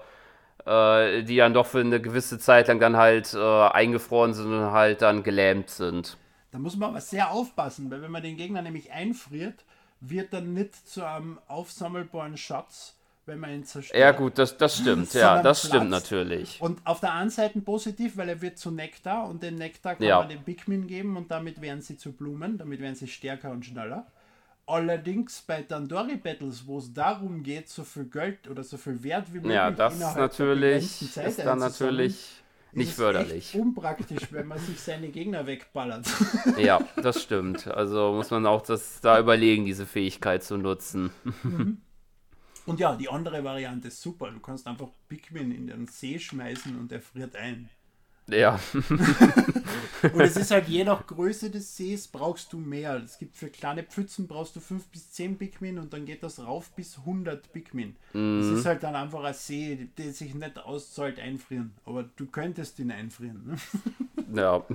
[0.68, 4.72] äh, die dann doch für eine gewisse Zeit lang dann halt äh, eingefroren sind und
[4.72, 6.18] halt dann gelähmt sind.
[6.52, 9.64] Da muss man aber sehr aufpassen, weil wenn man den Gegner nämlich einfriert,
[10.00, 14.00] wird dann nicht zu einem aufsammelbaren Schatz, wenn man ihn zerstört.
[14.00, 15.68] Ja gut, das, das stimmt, ja, das Platz.
[15.68, 16.62] stimmt natürlich.
[16.62, 20.08] Und auf der einen Seite positiv, weil er wird zu Nektar und den Nektar kann
[20.08, 20.20] ja.
[20.20, 23.66] man den Pikmin geben und damit werden sie zu Blumen, damit werden sie stärker und
[23.66, 24.08] schneller.
[24.70, 29.34] Allerdings bei Dandori Battles, wo es darum geht, so viel Geld oder so viel Wert
[29.34, 33.56] wie möglich ja, das innerhalb natürlich der Zeit ist dann natürlich nicht förderlich.
[33.56, 36.06] unpraktisch, wenn man sich seine Gegner wegballert.
[36.58, 37.68] ja, das stimmt.
[37.68, 41.12] Also muss man auch das da überlegen, diese Fähigkeit zu nutzen.
[41.44, 41.82] Mhm.
[42.66, 44.30] Und ja, die andere Variante ist super.
[44.30, 47.70] Du kannst einfach Pikmin in den See schmeißen und er friert ein.
[48.30, 48.60] Ja.
[48.74, 53.02] und es ist halt je nach Größe des Sees brauchst du mehr.
[53.04, 56.40] Es gibt für kleine Pfützen brauchst du 5 bis 10 Pikmin und dann geht das
[56.40, 57.96] rauf bis 100 Pikmin.
[58.14, 58.42] Mhm.
[58.42, 61.74] Das ist halt dann einfach ein See, der sich nicht auszahlt einfrieren.
[61.86, 63.58] Aber du könntest ihn einfrieren.
[64.34, 64.42] Ne?
[64.42, 64.66] Ja.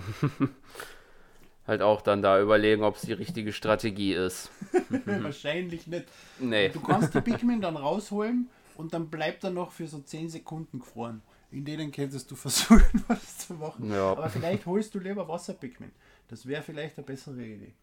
[1.66, 4.50] halt auch dann da überlegen, ob es die richtige Strategie ist.
[5.04, 6.06] Wahrscheinlich nicht.
[6.38, 6.70] Nee.
[6.70, 10.80] Du kannst die Pikmin dann rausholen und dann bleibt er noch für so 10 Sekunden
[10.80, 11.20] gefroren.
[11.52, 13.90] In denen könntest du versuchen, was zu machen.
[13.90, 14.12] Ja.
[14.12, 15.92] Aber vielleicht holst du lieber Wasser-Pikmin.
[16.28, 17.74] Das wäre vielleicht eine bessere Idee.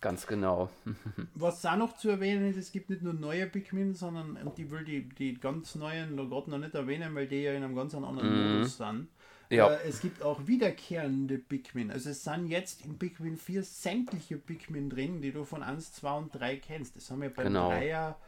[0.00, 0.68] Ganz genau.
[1.34, 4.70] Was auch noch zu erwähnen ist, es gibt nicht nur neue Pikmin, sondern und die
[4.70, 7.74] will die, die ganz neuen noch gerade noch nicht erwähnen, weil die ja in einem
[7.74, 9.08] ganz anderen Modus sind.
[9.48, 9.70] Ja.
[9.72, 11.90] Äh, es gibt auch wiederkehrende Pikmin.
[11.90, 16.12] Also es sind jetzt in Pikmin 4 sämtliche Pikmin drin, die du von 1, 2
[16.18, 16.96] und 3 kennst.
[16.96, 17.70] Das haben wir beim Genau.
[17.70, 18.18] Dreier,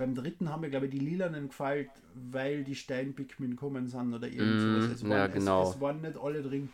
[0.00, 4.26] beim dritten haben wir glaube ich die lilanen gefällt, weil die Stein-Pikmin kommen sind oder
[4.26, 4.90] irgend Mm, sowas.
[4.96, 5.62] Es ja, waren, genau.
[5.62, 6.70] es, es waren nicht alle drin.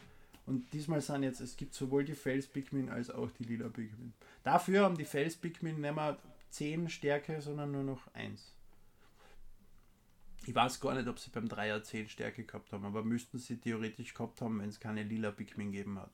[0.46, 4.12] Und diesmal sind jetzt, es gibt sowohl die Fels-Pikmin als auch die lila Pikmin.
[4.44, 6.18] Dafür haben die Fels-Pikmin nicht mehr
[6.50, 8.54] 10 Stärke, sondern nur noch 1.
[10.46, 13.56] Ich weiß gar nicht, ob sie beim Dreier 10 Stärke gehabt haben, aber müssten sie
[13.56, 16.12] theoretisch gehabt haben, wenn es keine lila Pikmin gegeben hat.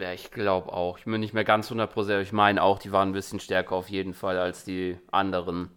[0.00, 0.98] Ja, ich glaube auch.
[0.98, 2.20] Ich bin nicht mehr ganz 100%.
[2.20, 5.70] Ich meine auch, die waren ein bisschen stärker auf jeden Fall als die anderen.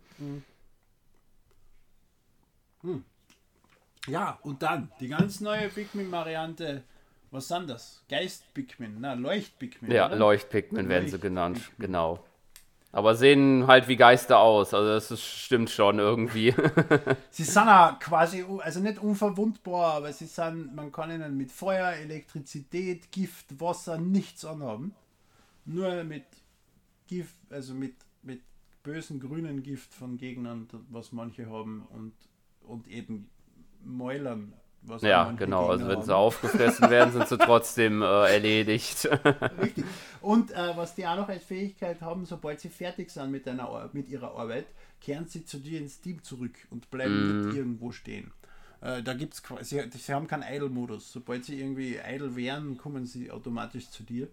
[4.08, 6.84] Ja, und dann die ganz neue Pikmin-Variante.
[7.32, 8.04] Was sind das?
[8.10, 9.92] Geist-Pikmin, na, Leucht-Pikmin.
[9.92, 10.18] Ja, oder?
[10.18, 11.72] Leuchtpigment werden sie genannt.
[11.80, 12.24] Genau.
[12.94, 14.72] Aber sehen halt wie Geister aus.
[14.72, 16.54] Also das ist, stimmt schon irgendwie.
[17.32, 21.94] Sie sind auch quasi, also nicht unverwundbar, aber sie sind, man kann ihnen mit Feuer,
[21.94, 24.94] Elektrizität, Gift, Wasser nichts anhaben.
[25.66, 26.26] Nur mit
[27.08, 28.42] Gift, also mit, mit
[28.84, 32.14] bösen grünen Gift von Gegnern, was manche haben, und,
[32.62, 33.28] und eben
[33.84, 34.54] Mäulern,
[34.86, 35.68] was ja, genau.
[35.68, 36.06] Also wenn haben.
[36.06, 39.08] sie aufgefressen werden, sind sie trotzdem äh, erledigt.
[39.62, 39.86] Richtig.
[40.22, 43.90] Und äh, was die auch noch als Fähigkeit haben, sobald sie fertig sind mit, einer,
[43.94, 44.66] mit ihrer Arbeit,
[45.00, 48.32] kehren sie zu dir ins Team zurück und bleiben nicht irgendwo stehen.
[48.82, 51.12] Äh, da gibt's quasi, sie, sie haben keinen Idle-Modus.
[51.12, 54.28] Sobald sie irgendwie idle wären, kommen sie automatisch zu dir.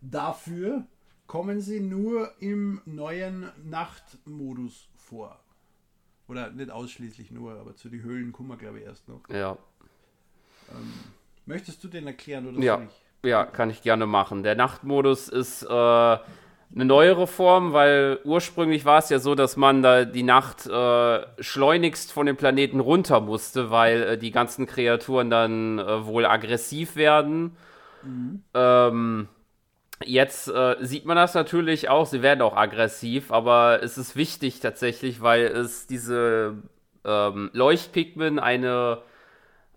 [0.00, 0.86] Dafür
[1.26, 5.38] kommen sie nur im neuen Nachtmodus vor.
[6.30, 9.20] Oder nicht ausschließlich nur, aber zu den Höhlen kommen wir, glaube ich, erst noch.
[9.28, 9.56] ja.
[11.46, 12.80] Möchtest du den erklären oder Ja.
[12.82, 13.28] ich?
[13.28, 14.44] Ja, kann ich gerne machen.
[14.44, 16.20] Der Nachtmodus ist äh, eine
[16.72, 22.12] neuere Form, weil ursprünglich war es ja so, dass man da die Nacht äh, schleunigst
[22.12, 27.56] von dem Planeten runter musste, weil äh, die ganzen Kreaturen dann äh, wohl aggressiv werden.
[28.54, 29.28] Ähm,
[30.04, 34.60] jetzt äh, sieht man das natürlich auch, sie werden auch aggressiv, aber es ist wichtig
[34.60, 36.54] tatsächlich, weil es diese
[37.04, 39.02] ähm, Leuchtpigmen eine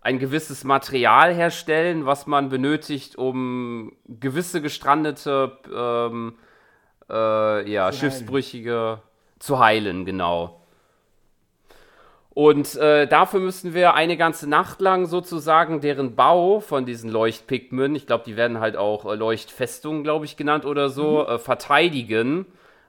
[0.00, 6.34] ein gewisses Material herstellen, was man benötigt, um gewisse gestrandete ähm,
[7.08, 9.00] äh, ja, Zu Schiffsbrüchige
[9.38, 10.60] zu heilen, genau.
[12.34, 17.94] Und äh, dafür müssen wir eine ganze Nacht lang sozusagen deren Bau von diesen Leuchtpigmen,
[17.94, 22.46] ich glaube, die werden halt auch äh, Leuchtfestungen, glaube ich, genannt oder so, äh, verteidigen,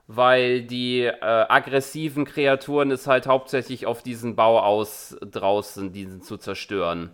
[0.08, 6.38] weil die äh, aggressiven Kreaturen es halt hauptsächlich auf diesen Bau aus draußen, diesen zu
[6.38, 7.12] zerstören.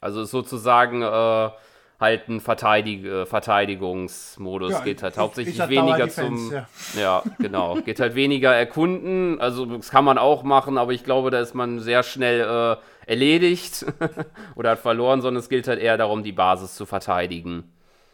[0.00, 1.50] Also sozusagen äh,
[1.98, 4.72] halt ein Verteidig äh, Verteidigungsmodus.
[4.72, 6.50] Ja, geht halt ich- hauptsächlich ich weniger Tower zum.
[6.50, 6.66] Defense,
[6.98, 7.76] Ja, genau.
[7.76, 9.40] Geht halt weniger erkunden.
[9.40, 13.10] Also das kann man auch machen, aber ich glaube, da ist man sehr schnell äh,
[13.10, 13.86] erledigt
[14.56, 17.72] oder hat verloren, sondern es gilt halt eher darum, die Basis zu verteidigen.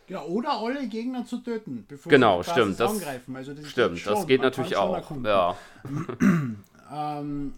[0.09, 3.37] Ja, oder alle Gegner zu töten, bevor Genau, sie die Basis stimmt, das- angreifen.
[3.37, 5.11] Also das Stimmt, geht schon, das geht natürlich auch.
[5.25, 5.57] Ja.
[6.95, 7.55] Ähm,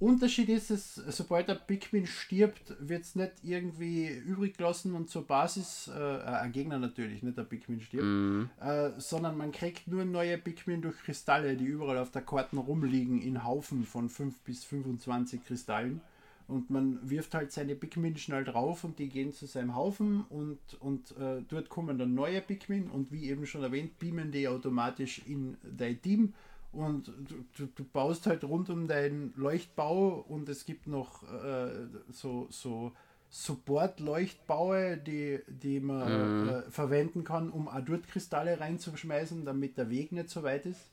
[0.00, 5.26] Unterschied ist es, sobald der Pikmin stirbt, wird es nicht irgendwie übrig gelassen und zur
[5.26, 8.48] Basis, äh, ein Gegner natürlich, nicht der Pikmin stirbt, Mhm.
[8.60, 13.20] äh, sondern man kriegt nur neue Pikmin durch Kristalle, die überall auf der Karten rumliegen,
[13.20, 16.00] in Haufen von 5 bis 25 Kristallen.
[16.48, 20.58] Und man wirft halt seine Pikmin schnell drauf und die gehen zu seinem Haufen und,
[20.80, 25.20] und äh, dort kommen dann neue Pikmin und wie eben schon erwähnt, beamen die automatisch
[25.26, 26.32] in dein Team
[26.72, 27.12] und
[27.56, 32.92] du, du, baust halt rund um deinen Leuchtbau und es gibt noch äh, so, so
[33.30, 40.12] Support-Leuchtbaue, die, die man äh, verwenden kann, um auch dort Kristalle reinzuschmeißen, damit der Weg
[40.12, 40.90] nicht so weit ist.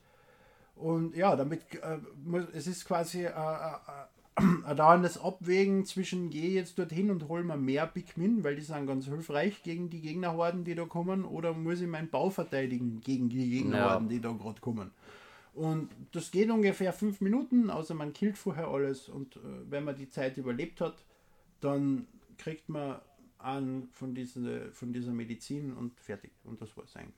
[0.76, 6.52] Und ja, damit äh, muss, es ist quasi äh, äh, ein dauerndes Abwägen zwischen gehe
[6.52, 10.64] jetzt dorthin und hol mir mehr Pikmin, weil die sind ganz hilfreich gegen die Gegnerhorden,
[10.64, 14.62] die da kommen, oder muss ich meinen Bau verteidigen gegen die Gegnerhorden, die da gerade
[14.62, 14.92] kommen.
[15.58, 19.40] Und das geht ungefähr fünf Minuten, außer man killt vorher alles und äh,
[19.70, 21.04] wenn man die Zeit überlebt hat,
[21.62, 22.06] dann
[22.38, 23.02] kriegt man
[23.40, 26.32] an von, diese, von dieser Medizin und fertig.
[26.44, 27.16] Und das war es eigentlich.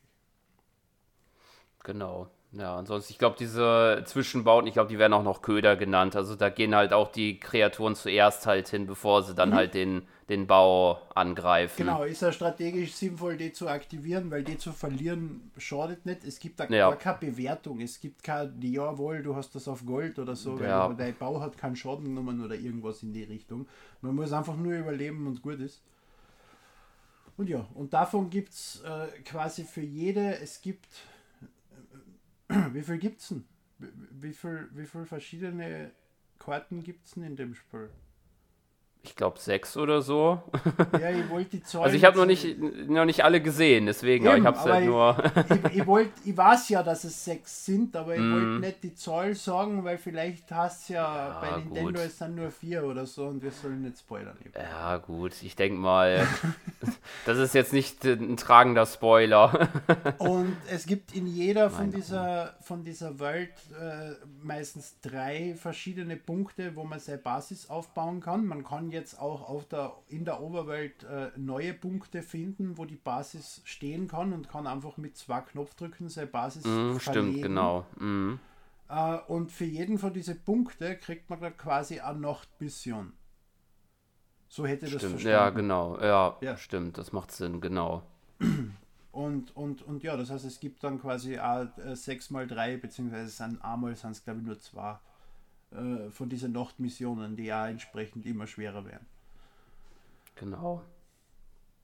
[1.84, 2.30] Genau.
[2.54, 6.16] Ja, ansonsten, ich glaube, diese Zwischenbauten, ich glaube, die werden auch noch Köder genannt.
[6.16, 9.56] Also da gehen halt auch die Kreaturen zuerst halt hin, bevor sie dann mhm.
[9.56, 11.78] halt den, den Bau angreifen.
[11.78, 16.24] Genau, ist ja strategisch sinnvoll, die zu aktivieren, weil die zu verlieren schadet nicht.
[16.24, 16.96] Es gibt da ja.
[16.96, 17.82] keine Bewertung.
[17.82, 20.94] Es gibt kein, jawohl, du hast das auf Gold oder so, weil ja.
[20.94, 23.68] dein Bau hat keinen Schaden genommen oder irgendwas in die Richtung.
[24.02, 25.82] Man muss einfach nur überleben und gut ist.
[27.36, 30.88] Und ja, und davon gibt es äh, quasi für jede, es gibt
[32.72, 33.46] wie viel gibt es denn?
[33.78, 35.92] Wie viel, wie viel verschiedene
[36.40, 37.90] Karten gibt es denn in dem Spiel?
[39.02, 40.44] Ich glaube, sechs oder so.
[41.00, 41.86] Ja, ich wollte die Zahlen.
[41.86, 44.66] Also ich habe noch nicht, noch nicht alle gesehen, deswegen, Eben, aber ich habe es
[44.66, 45.68] halt nur.
[45.72, 48.34] ich, ich, wollt, ich weiß ja, dass es sechs sind, aber ich mm.
[48.34, 52.00] wollte nicht die Zahl sagen, weil vielleicht hast ja, ja bei Nintendo gut.
[52.00, 54.38] es dann nur vier oder so und wir sollen nicht spoilern.
[54.54, 56.28] Ja, gut, ich denke mal,
[57.26, 59.70] das ist jetzt nicht ein tragender Spoiler.
[60.18, 64.12] und es gibt in jeder von dieser, von dieser Welt äh,
[64.44, 68.46] meistens drei verschiedene Punkte, wo man seine Basis aufbauen kann.
[68.46, 72.96] Man kann jetzt auch auf der, in der Oberwelt äh, neue Punkte finden, wo die
[72.96, 77.86] Basis stehen kann und kann einfach mit zwei Knopfdrücken seine Basis mm, Stimmt, genau.
[77.98, 78.36] Mm.
[78.90, 83.14] Äh, und für jeden von diesen Punkten kriegt man dann quasi eine Nachtmission.
[84.48, 85.38] So hätte stimmt, das verstanden.
[85.38, 86.00] Ja, genau.
[86.00, 86.98] Ja, ja, stimmt.
[86.98, 88.04] Das macht Sinn, genau.
[89.12, 92.78] Und, und, und ja, das heißt, es gibt dann quasi auch, äh, 6 mal 3,
[92.78, 95.00] beziehungsweise sind einmal sind es glaube ich nur zwei
[95.72, 99.06] äh, von diesen Nachtmissionen, die ja entsprechend immer schwerer werden.
[100.36, 100.84] Genau.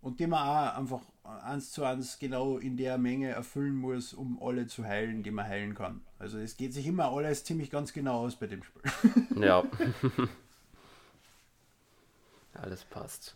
[0.02, 4.42] Und die man auch einfach eins zu eins genau in der Menge erfüllen muss, um
[4.42, 6.02] alle zu heilen, die man heilen kann.
[6.20, 8.82] Also es geht sich immer alles ziemlich ganz genau aus bei dem Spiel.
[9.42, 9.64] Ja.
[12.54, 13.36] alles passt.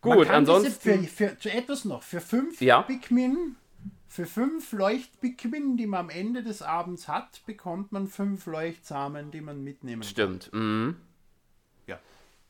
[0.00, 1.08] Gut, ansonsten.
[1.08, 2.02] Für, für, etwas noch.
[2.02, 2.82] Für fünf ja.
[2.82, 3.56] Pikmin
[4.08, 9.42] für fünf Leuchtpigmen, die man am Ende des Abends hat, bekommt man fünf Leuchtsamen, die
[9.42, 10.44] man mitnehmen Stimmt.
[10.44, 10.50] kann.
[10.50, 10.54] Stimmt.
[10.54, 10.96] Mhm.
[11.86, 11.98] Ja.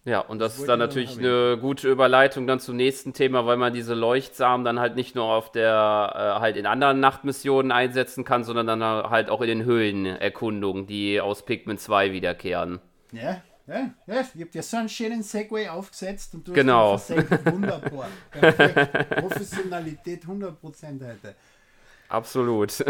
[0.05, 3.57] Ja, und das, das ist dann natürlich eine gute Überleitung dann zum nächsten Thema, weil
[3.57, 8.25] man diese Leuchtsamen dann halt nicht nur auf der, äh, halt in anderen Nachtmissionen einsetzen
[8.25, 12.79] kann, sondern dann halt auch in den Höhlenerkundungen, die aus Pikmin 2 wiederkehren.
[13.13, 16.95] Ja, ja, ja, ich habe dir so einen schönen Segway aufgesetzt und du genau.
[16.95, 18.09] hast Wunderbar.
[18.31, 19.11] Perfekt.
[19.11, 20.57] Professionalität 100%
[21.07, 21.35] heute.
[22.09, 22.79] Absolut.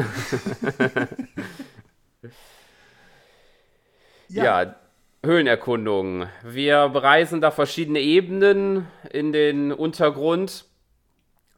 [4.28, 4.62] ja.
[4.62, 4.76] ja,
[5.24, 6.26] Höhlenerkundung.
[6.44, 10.64] Wir bereisen da verschiedene Ebenen in den Untergrund,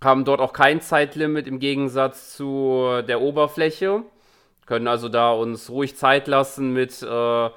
[0.02, 4.02] haben dort auch kein Zeitlimit im Gegensatz zu der Oberfläche,
[4.64, 7.50] können also da uns ruhig Zeit lassen mit äh,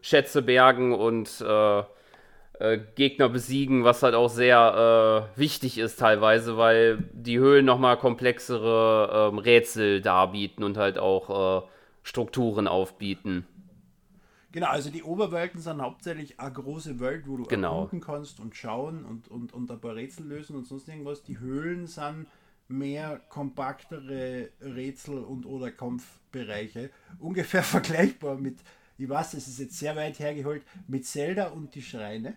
[0.00, 1.82] Schätze bergen und äh,
[2.60, 7.96] äh, Gegner besiegen, was halt auch sehr äh, wichtig ist teilweise, weil die Höhlen nochmal
[7.96, 11.66] komplexere ähm, Rätsel darbieten und halt auch äh,
[12.02, 13.46] Strukturen aufbieten.
[14.52, 17.82] Genau, also die Oberwelten sind hauptsächlich eine große Welt, wo du genau.
[17.82, 21.22] erkunden kannst und schauen und, und, und ein paar Rätsel lösen und sonst irgendwas.
[21.22, 22.26] Die Höhlen sind
[22.68, 26.90] mehr kompaktere Rätsel und oder Kampfbereiche.
[27.20, 28.58] Ungefähr vergleichbar mit
[29.00, 32.36] ich weiß, es ist jetzt sehr weit hergeholt, mit Zelda und die Schreine.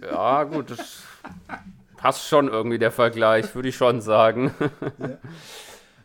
[0.00, 1.02] Ja, gut, das
[1.96, 4.54] passt schon irgendwie der Vergleich, würde ich schon sagen.
[4.98, 5.18] Ja.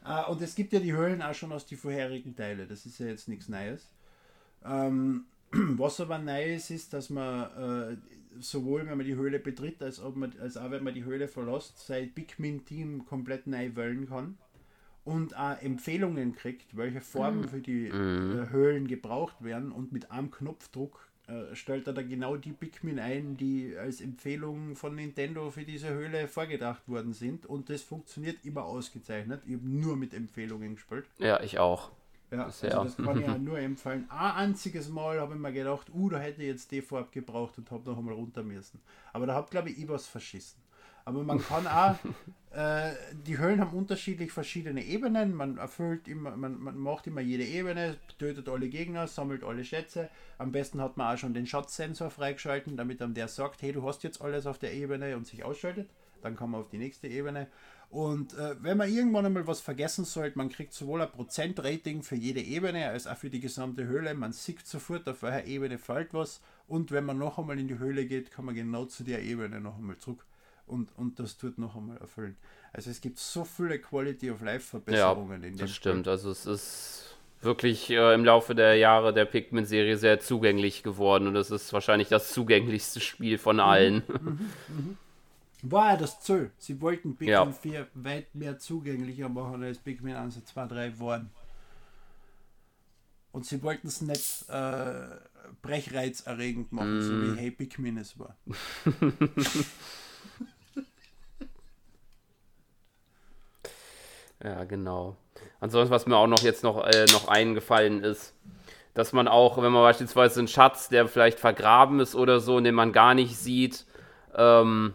[0.06, 3.00] Uh, und es gibt ja die Höhlen auch schon aus den vorherigen Teilen, das ist
[3.00, 3.90] ja jetzt nichts Neues.
[4.66, 7.98] Ähm, was aber neu ist, ist, dass man äh,
[8.42, 11.30] sowohl wenn man die Höhle betritt, als, ob man, als auch wenn man die Höhle
[11.30, 14.38] verlässt, sein Pikmin-Team komplett neu wählen kann
[15.06, 17.50] und auch Empfehlungen kriegt, welche Farben mhm.
[17.50, 18.44] für die mhm.
[18.44, 23.00] äh, Höhlen gebraucht werden und mit einem Knopfdruck äh, stellt er da genau die Pikmin
[23.00, 28.44] ein, die als Empfehlung von Nintendo für diese Höhle vorgedacht worden sind und das funktioniert
[28.44, 29.42] immer ausgezeichnet.
[29.46, 31.06] Ich habe nur mit Empfehlungen gespielt.
[31.20, 31.92] Ja, ich auch.
[32.32, 34.06] Ja, also das kann ich ja nur empfehlen.
[34.10, 37.58] Ein einziges Mal habe ich mir gedacht, uh, da hätte ich jetzt die Farbe gebraucht
[37.60, 38.82] und habe noch einmal runter müssen.
[39.12, 40.63] Aber da habe glaube ich, ich was verschissen.
[41.06, 41.96] Aber man kann auch,
[42.56, 42.94] äh,
[43.26, 45.34] die Höhlen haben unterschiedlich verschiedene Ebenen.
[45.34, 50.10] Man erfüllt immer, man, man macht immer jede Ebene, tötet alle Gegner, sammelt alle Schätze.
[50.38, 53.84] Am besten hat man auch schon den Schatzsensor freigeschalten, damit dann der sagt, hey, du
[53.84, 55.90] hast jetzt alles auf der Ebene und sich ausschaltet.
[56.22, 57.48] Dann kann man auf die nächste Ebene.
[57.90, 62.16] Und äh, wenn man irgendwann einmal was vergessen sollte, man kriegt sowohl ein Prozentrating für
[62.16, 64.16] jede Ebene als auch für die gesamte Höhle.
[64.16, 66.42] Man sieht sofort, auf welcher Ebene fällt was.
[66.68, 69.60] Und wenn man noch einmal in die Höhle geht, kann man genau zu der Ebene
[69.60, 70.26] noch einmal zurück
[70.66, 72.38] und, und das tut noch einmal erfüllen.
[72.72, 76.12] Also es gibt so viele Quality of Life Verbesserungen ja, in dem Das stimmt, Spiel.
[76.12, 81.36] also es ist wirklich äh, im Laufe der Jahre der Pikmin-Serie sehr zugänglich geworden und
[81.36, 84.04] es ist wahrscheinlich das zugänglichste Spiel von mhm, allen.
[84.08, 84.98] Mhm, mhm.
[85.64, 86.52] War ja das Ziel.
[86.58, 87.52] Sie wollten Pikmin ja.
[87.52, 91.30] 4 weit mehr zugänglicher machen als Pikmin 1 und 2, 3 waren.
[93.32, 95.06] Und sie wollten es nicht äh,
[95.62, 98.36] brechreizerregend machen, so wie Hey Pikmin es war.
[104.44, 105.16] ja, genau.
[105.60, 108.36] Ansonsten, was mir auch noch jetzt noch, äh, noch eingefallen ist,
[108.94, 112.76] dass man auch, wenn man beispielsweise einen Schatz, der vielleicht vergraben ist oder so, den
[112.76, 113.86] man gar nicht sieht,
[114.36, 114.94] ähm,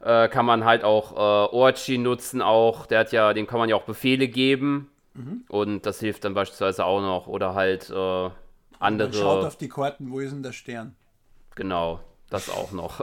[0.00, 2.86] äh, kann man halt auch äh, Orchi nutzen auch.
[2.86, 4.90] Der hat ja, dem kann man ja auch Befehle geben.
[5.14, 5.44] Mhm.
[5.48, 7.26] Und das hilft dann beispielsweise auch noch.
[7.26, 8.30] Oder halt äh,
[8.78, 9.08] andere.
[9.08, 10.94] Man schaut auf die Karten, wo ist denn der Stern?
[11.54, 13.00] Genau, das auch noch.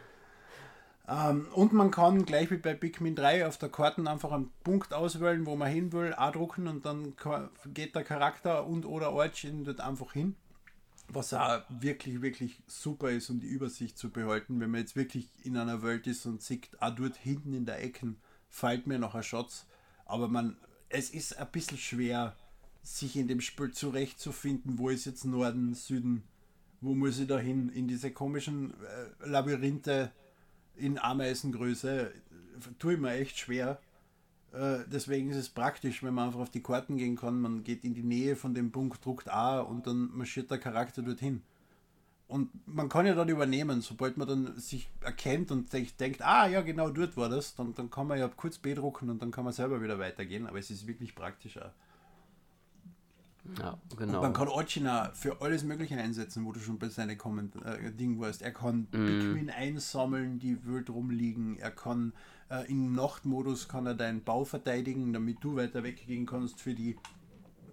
[1.09, 4.93] ähm, und man kann gleich wie bei Pikmin 3 auf der Karten einfach einen Punkt
[4.93, 7.15] auswählen, wo man hin will, A drucken und dann
[7.73, 10.37] geht der Charakter und oder Orch dort einfach hin
[11.09, 15.29] was auch wirklich, wirklich super ist, um die Übersicht zu behalten, wenn man jetzt wirklich
[15.45, 18.15] in einer Welt ist und sieht, ah, dort hinten in der Ecke
[18.49, 19.67] fällt mir noch ein Schatz.
[20.05, 20.57] Aber man,
[20.89, 22.37] es ist ein bisschen schwer,
[22.83, 26.25] sich in dem Spiel zurechtzufinden, wo ist jetzt Norden, Süden,
[26.81, 30.13] wo muss ich da hin, in diese komischen äh, Labyrinthe
[30.77, 32.13] in Ameisengröße,
[32.79, 33.79] tue ich mir echt schwer.
[34.53, 37.41] Äh, deswegen ist es praktisch, wenn man einfach auf die Karten gehen kann.
[37.41, 41.03] Man geht in die Nähe von dem Punkt, druckt A und dann marschiert der Charakter
[41.03, 41.43] dorthin.
[42.29, 46.61] Und man kann ja dann übernehmen, sobald man dann sich erkennt und denkt, ah ja,
[46.61, 49.45] genau dort war das, dann, dann kann man ja kurz B drucken und dann kann
[49.45, 50.47] man selber wieder weitergehen.
[50.47, 51.73] Aber es ist wirklich praktischer.
[53.59, 54.17] Ja, genau.
[54.17, 58.21] Und man kann Ochina für alles Mögliche einsetzen, wo du schon bei seinen äh, Ding
[58.21, 58.43] warst.
[58.43, 58.91] Er kann mm.
[58.91, 61.59] Pikmin einsammeln, die wild rumliegen.
[61.59, 62.13] Er kann
[62.51, 66.97] äh, im Nachtmodus kann er deinen Bau verteidigen, damit du weiter weggehen kannst für die.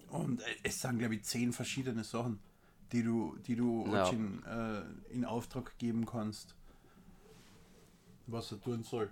[0.10, 2.40] Und äh, es sind, glaube ich, zehn verschiedene Sachen,
[2.92, 4.06] die du, die du ja.
[4.06, 6.56] Ochin, äh, in Auftrag geben kannst,
[8.28, 9.10] was er tun soll.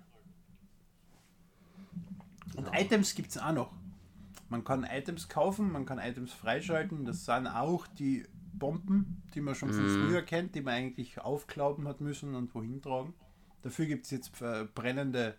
[2.56, 2.80] Und ja.
[2.80, 3.72] Items gibt es auch noch.
[4.52, 7.04] Man kann Items kaufen, man kann Items freischalten.
[7.04, 10.06] Das sind auch die Bomben, die man schon von mm.
[10.06, 13.14] früher kennt, die man eigentlich aufklauben hat müssen und wohin tragen.
[13.62, 15.34] Dafür gibt es jetzt äh, brennende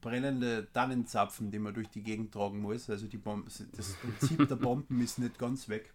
[0.00, 2.88] brennende Tannenzapfen, die man durch die Gegend tragen muss.
[2.88, 5.92] Also die Bomben, das Prinzip der Bomben ist nicht ganz weg.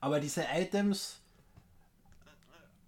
[0.00, 1.20] Aber diese Items,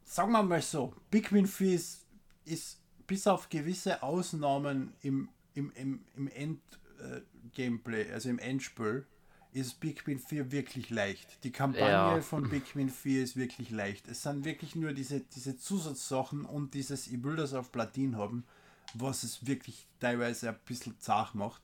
[0.04, 2.06] sagen wir mal so, Pikmin Fizz
[2.44, 7.22] ist bis auf gewisse Ausnahmen im, im, im, im End-Gameplay, äh,
[8.12, 9.06] also im Endspiel,
[9.52, 11.42] ist Pikmin 4 wirklich leicht.
[11.44, 12.20] Die Kampagne ja.
[12.20, 14.06] von Pikmin 4 ist wirklich leicht.
[14.08, 18.44] Es sind wirklich nur diese, diese Zusatzsachen und dieses, ich will das auf Platin haben,
[18.94, 21.62] was es wirklich teilweise ein bisschen zart macht.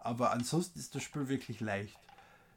[0.00, 1.98] Aber ansonsten ist das Spiel wirklich leicht.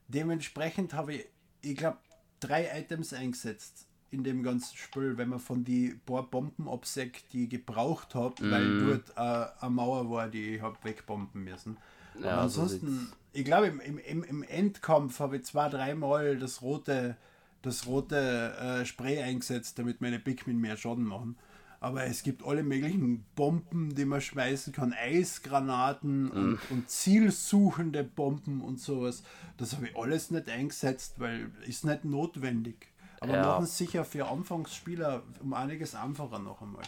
[0.10, 1.26] Dementsprechend habe ich,
[1.62, 2.00] ich glaube,
[2.40, 7.44] drei Items eingesetzt in dem ganzen Spiel, wenn man von die paar Bomben absägt, die
[7.44, 8.52] ich gebraucht habe, mm.
[8.52, 8.88] weil mhm.
[8.88, 11.78] dort äh, eine Mauer war, die ich habe wegbomben müssen.
[12.22, 16.62] Ja, Aber ansonsten, so ich glaube, im, im, im Endkampf habe ich zwei, dreimal das
[16.62, 17.18] rote,
[17.62, 21.38] das rote äh, Spray eingesetzt, damit meine Pikmin mehr Schaden machen
[21.80, 26.32] aber es gibt alle möglichen Bomben, die man schmeißen kann, Eisgranaten mhm.
[26.32, 29.24] und, und, zielsuchende Bomben und sowas.
[29.58, 32.88] Das habe ich alles nicht eingesetzt, weil ist nicht notwendig.
[33.20, 33.42] Aber ja.
[33.44, 36.84] machen es sicher für Anfangsspieler um einiges einfacher noch einmal.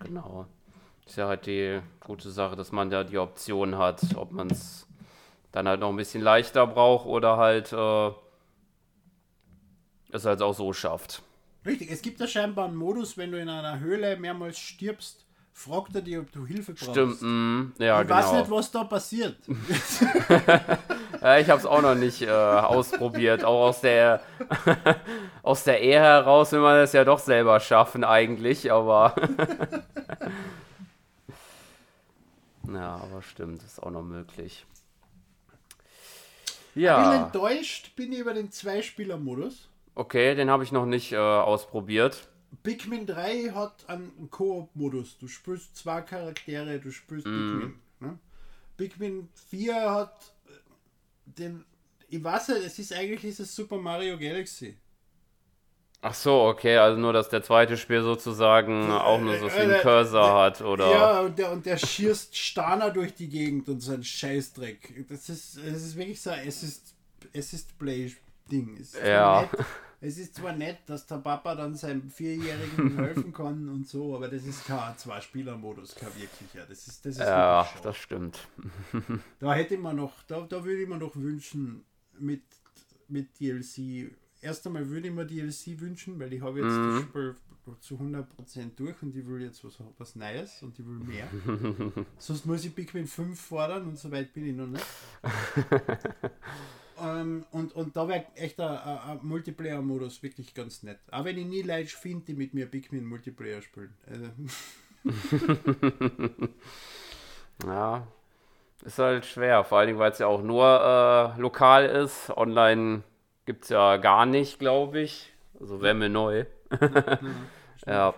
[0.00, 0.46] Genau.
[1.06, 4.86] Ist ja halt die gute Sache, dass man da die Option hat, ob man es
[5.50, 8.10] dann halt noch ein bisschen leichter braucht oder halt äh,
[10.10, 11.22] es halt auch so schafft.
[11.64, 15.94] Richtig, es gibt ja scheinbar einen Modus, wenn du in einer Höhle mehrmals stirbst, fragt
[15.94, 16.90] er dich, ob du Hilfe brauchst.
[16.90, 18.18] Stimmt, mm, ja, ich genau.
[18.18, 19.36] weiß nicht, was da passiert.
[21.20, 23.44] ja, ich habe es auch noch nicht äh, ausprobiert.
[23.44, 24.22] Auch aus der,
[25.42, 29.14] aus der Ehe heraus will man es ja doch selber schaffen, eigentlich, aber.
[32.68, 34.66] ja, aber stimmt, ist auch noch möglich.
[36.74, 36.96] Ja.
[36.96, 39.68] Ein bisschen enttäuscht bin ich über den Zweispieler-Modus.
[39.94, 42.28] Okay, den habe ich noch nicht äh, ausprobiert.
[42.62, 45.18] Pikmin 3 hat einen Koop-Modus.
[45.18, 47.30] Du spielst zwei Charaktere, du spielst mm.
[47.30, 47.74] Pikmin.
[48.00, 48.18] Ne?
[48.76, 50.50] Pikmin 4 hat äh,
[51.24, 51.64] den.
[52.08, 54.76] Ich weiß nicht, es ist eigentlich dieses Super Mario Galaxy.
[56.04, 59.70] Ach so, okay, also nur, dass der zweite Spiel sozusagen so, auch nur so viel
[59.70, 60.90] äh, Cursor der, hat, oder?
[60.90, 65.06] Ja, und der, und der schießt Stana durch die Gegend und so ein Scheißdreck.
[65.08, 66.96] Das ist, es ist wirklich so, es ist,
[67.32, 68.84] es ist Play-Ding.
[69.06, 69.42] Ja.
[69.42, 69.50] Nett,
[70.00, 74.26] es ist zwar nett, dass der Papa dann seinem Vierjährigen helfen kann und so, aber
[74.26, 76.66] das ist kein Zwei-Spieler-Modus, kein wirklicher.
[76.68, 78.40] Das ist, das ist ja, das stimmt.
[79.38, 81.84] da hätte man noch, da, da würde ich mir noch wünschen,
[82.18, 82.42] mit,
[83.06, 84.10] mit DLC.
[84.42, 86.92] Erst einmal würde ich mir DLC wünschen, weil ich habe jetzt mhm.
[86.92, 87.36] das Spiel
[87.80, 91.28] zu 100% durch und ich will jetzt was, was Neues und ich will mehr.
[92.18, 94.84] Sonst muss ich Pikmin 5 fordern und so weit bin ich noch nicht.
[97.02, 101.00] Ähm, und, und da wäre echt ein Multiplayer-Modus wirklich ganz nett.
[101.10, 103.92] Aber wenn ich nie Leute finde, die mit mir Pikmin Multiplayer spielen.
[104.06, 104.26] Also.
[107.66, 108.06] ja,
[108.84, 109.64] ist halt schwer.
[109.64, 112.30] Vor allen Dingen, weil es ja auch nur äh, lokal ist.
[112.36, 113.02] Online
[113.44, 115.32] gibt es ja gar nicht, glaube ich.
[115.60, 116.44] Also wäre mir neu.
[116.80, 117.18] ja,
[117.86, 118.14] ja.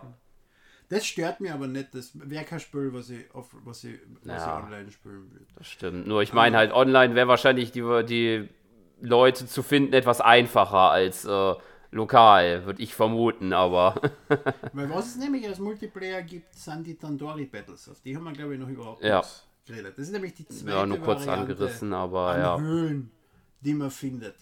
[0.88, 1.94] Das stört mir aber nicht.
[1.94, 5.46] Das wäre kein Spiel, was ich, auf, was ich, was ja, ich online spielen würde.
[5.56, 6.06] Das stimmt.
[6.06, 8.48] Nur ich meine halt, online wäre wahrscheinlich die, die
[9.00, 11.54] Leute zu finden etwas einfacher als äh,
[11.90, 13.94] lokal, würde ich vermuten, aber.
[14.72, 17.88] Weil was es nämlich als Multiplayer gibt, sind die Tandoori Battles.
[17.88, 19.22] Auf die haben wir, glaube ich, noch überhaupt ja.
[19.66, 19.94] geredet.
[19.96, 22.58] Das ist nämlich die zweite Ja, nur kurz Variante angerissen, aber an ja.
[22.58, 23.10] Höhlen,
[23.60, 24.36] die man findet.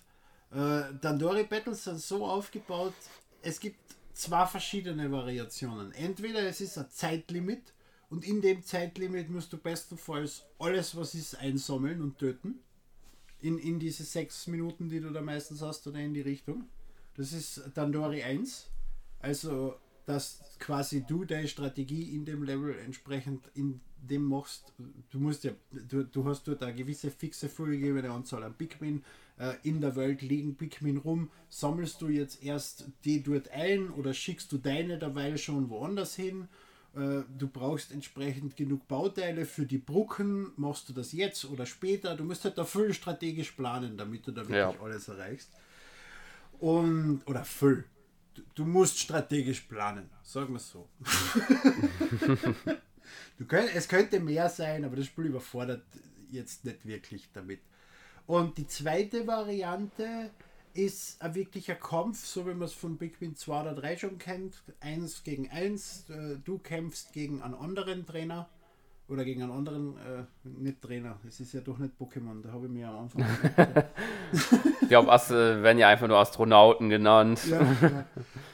[0.52, 2.94] Äh, Tandoori Battles sind so aufgebaut,
[3.40, 3.78] es gibt
[4.12, 5.92] zwei verschiedene Variationen.
[5.92, 7.72] Entweder es ist ein Zeitlimit
[8.10, 12.60] und in dem Zeitlimit musst du bestenfalls alles, was ist, einsammeln und töten.
[13.40, 16.68] In, in diese sechs Minuten, die du da meistens hast oder in die Richtung.
[17.16, 18.70] Das ist Dandori 1.
[19.18, 19.76] Also,
[20.06, 24.72] dass quasi du deine Strategie in dem Level entsprechend in dem machst.
[25.10, 29.04] Du musst ja, du, du hast dort eine gewisse fixe vorgegebene Anzahl an Pikmin.
[29.38, 31.30] Äh, in der Welt liegen Pikmin rum.
[31.48, 36.48] Sammelst du jetzt erst die dort ein oder schickst du deine derweil schon woanders hin?
[36.94, 40.52] Äh, du brauchst entsprechend genug Bauteile für die Brücken.
[40.56, 42.16] Machst du das jetzt oder später?
[42.16, 44.74] Du musst halt da voll strategisch planen, damit du da wirklich ja.
[44.82, 45.50] alles erreichst.
[46.58, 47.84] Und, oder voll.
[48.34, 50.88] Du, du musst strategisch planen, sagen wir es so.
[53.38, 55.84] du könnt, es könnte mehr sein, aber das Spiel überfordert
[56.30, 57.60] jetzt nicht wirklich damit.
[58.26, 60.30] Und die zweite Variante
[60.74, 64.18] ist ein wirklicher Kampf, so wie man es von Big Win 2 oder 3 schon
[64.18, 64.62] kennt.
[64.80, 66.08] Eins gegen eins.
[66.08, 68.48] Äh, du kämpfst gegen einen anderen Trainer
[69.12, 72.66] oder gegen einen anderen, äh, nicht Trainer, es ist ja doch nicht Pokémon, da habe
[72.66, 73.22] ich mir am Anfang.
[74.80, 77.46] ich glaube, äh, werden ja einfach nur Astronauten genannt.
[77.46, 78.06] Ja, ja.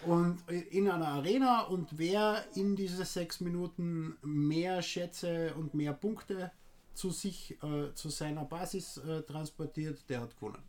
[0.04, 0.38] Und
[0.70, 6.50] in einer Arena und wer in diese sechs Minuten mehr Schätze und mehr Punkte
[6.92, 10.62] zu sich, äh, zu seiner Basis äh, transportiert, der hat gewonnen.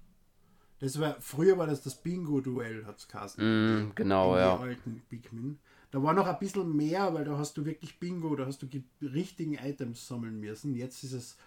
[0.79, 4.57] Das war, früher war das das Bingo-Duell, hat es mm, Genau, in ja.
[4.57, 5.59] alten Pikmin.
[5.91, 8.67] Da war noch ein bisschen mehr, weil da hast du wirklich Bingo, da hast du
[8.67, 10.75] die richtigen Items sammeln müssen.
[10.75, 11.37] Jetzt ist es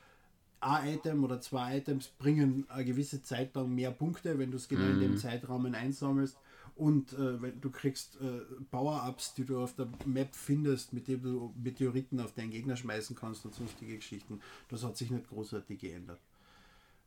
[0.60, 4.68] ein Item oder zwei Items bringen eine gewisse Zeit lang mehr Punkte, wenn du es
[4.68, 4.92] genau mm.
[4.92, 5.18] in dem mhm.
[5.18, 6.36] Zeitrahmen einsammelst.
[6.74, 8.40] Und äh, wenn du kriegst äh,
[8.70, 13.14] Power-Ups, die du auf der Map findest, mit denen du Meteoriten auf deinen Gegner schmeißen
[13.14, 14.40] kannst und sonstige Geschichten.
[14.68, 16.20] Das hat sich nicht großartig geändert.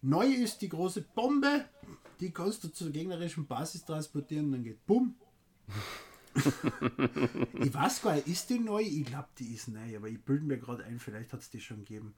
[0.01, 1.65] Neu ist die große Bombe,
[2.19, 5.15] die kannst du zur gegnerischen Basis transportieren, dann geht Bumm.
[6.35, 8.81] Ich weiß gar nicht, ist die neu?
[8.81, 11.61] Ich glaube, die ist neu, aber ich bilde mir gerade ein, vielleicht hat es die
[11.61, 12.13] schon gegeben.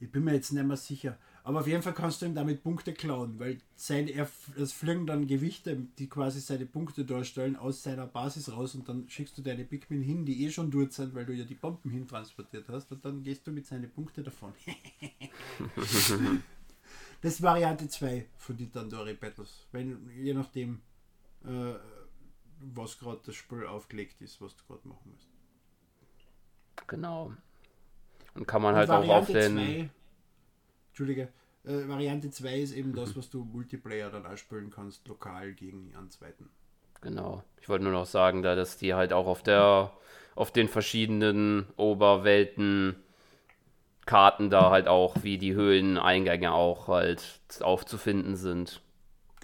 [0.00, 1.18] Ich bin mir jetzt nicht mehr sicher.
[1.44, 5.06] Aber auf jeden Fall kannst du ihm damit Punkte klauen, weil sein, er, es fliegen
[5.06, 9.42] dann Gewichte, die quasi seine Punkte darstellen, aus seiner Basis raus und dann schickst du
[9.42, 12.68] deine Pikmin hin, die eh schon dort sind, weil du ja die Bomben hin transportiert
[12.68, 14.52] hast und dann gehst du mit seinen Punkten davon.
[17.20, 19.66] das ist Variante 2 von die Dandori Battles.
[19.70, 20.80] Wenn, je nachdem,
[21.44, 21.74] äh,
[22.60, 25.28] was gerade das Spiel aufgelegt ist, was du gerade machen musst.
[26.86, 27.32] Genau.
[28.34, 29.56] Und kann man halt auch auf den.
[29.56, 29.90] Zwei,
[30.88, 31.28] Entschuldige,
[31.64, 36.10] äh, Variante 2 ist eben das, was du Multiplayer dann ausspielen kannst, lokal gegen einen
[36.10, 36.50] zweiten.
[37.00, 37.42] Genau.
[37.60, 39.92] Ich wollte nur noch sagen, da dass die halt auch auf der
[40.34, 42.96] auf den verschiedenen Oberwelten
[44.06, 48.82] Karten da halt auch, wie die Höhleneingänge auch halt aufzufinden sind.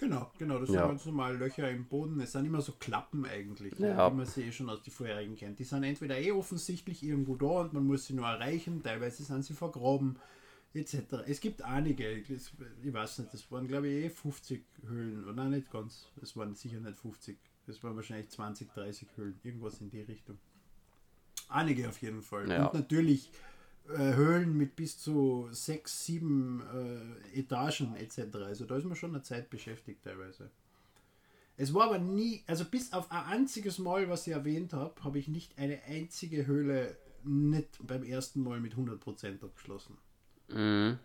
[0.01, 0.79] Genau, genau, das ja.
[0.79, 2.19] sind ganz normal Löcher im Boden.
[2.21, 4.09] Es sind immer so Klappen eigentlich, ja.
[4.09, 5.59] die man sie eh schon aus den vorherigen kennt.
[5.59, 9.45] Die sind entweder eh offensichtlich irgendwo da und man muss sie nur erreichen, teilweise sind
[9.45, 10.17] sie vergraben,
[10.73, 10.95] etc.
[11.27, 12.33] Es gibt einige, ich
[12.83, 16.55] weiß nicht, das waren glaube ich eh 50 Höhlen, oder nein, nicht ganz, es waren
[16.55, 17.37] sicher nicht 50,
[17.67, 20.39] es waren wahrscheinlich 20, 30 Höhlen, irgendwas in die Richtung.
[21.47, 22.49] Einige auf jeden Fall.
[22.49, 22.65] Ja.
[22.65, 23.29] Und natürlich
[23.89, 26.63] äh, Höhlen mit bis zu sechs, sieben
[27.33, 28.35] äh, Etagen etc.
[28.45, 30.49] Also da ist man schon eine Zeit beschäftigt teilweise.
[31.57, 35.19] Es war aber nie, also bis auf ein einziges Mal, was ich erwähnt habe, habe
[35.19, 39.97] ich nicht eine einzige Höhle nicht beim ersten Mal mit 100% abgeschlossen.
[40.47, 40.97] Mhm.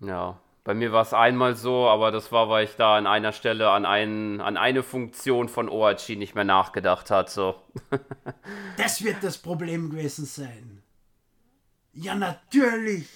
[0.00, 3.32] Ja, bei mir war es einmal so, aber das war, weil ich da an einer
[3.32, 7.54] Stelle an, einen, an eine Funktion von ORG nicht mehr nachgedacht hatte.
[8.76, 10.82] das wird das Problem gewesen sein.
[11.98, 13.08] Ja, natürlich.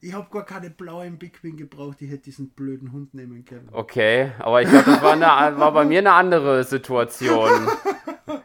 [0.00, 3.68] Ich habe gar keine blauen Big Wing gebraucht, ich hätte diesen blöden Hund nehmen können.
[3.72, 7.50] Okay, aber ich glaube, das war, eine, war bei mir eine andere Situation.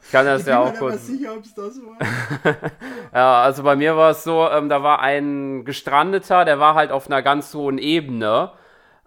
[0.02, 1.04] Ich kann das ich ja auch kurz.
[1.04, 2.62] Ich bin sicher, ob es das war.
[3.14, 6.92] ja, also bei mir war es so, ähm, da war ein Gestrandeter, der war halt
[6.92, 8.52] auf einer ganz hohen Ebene.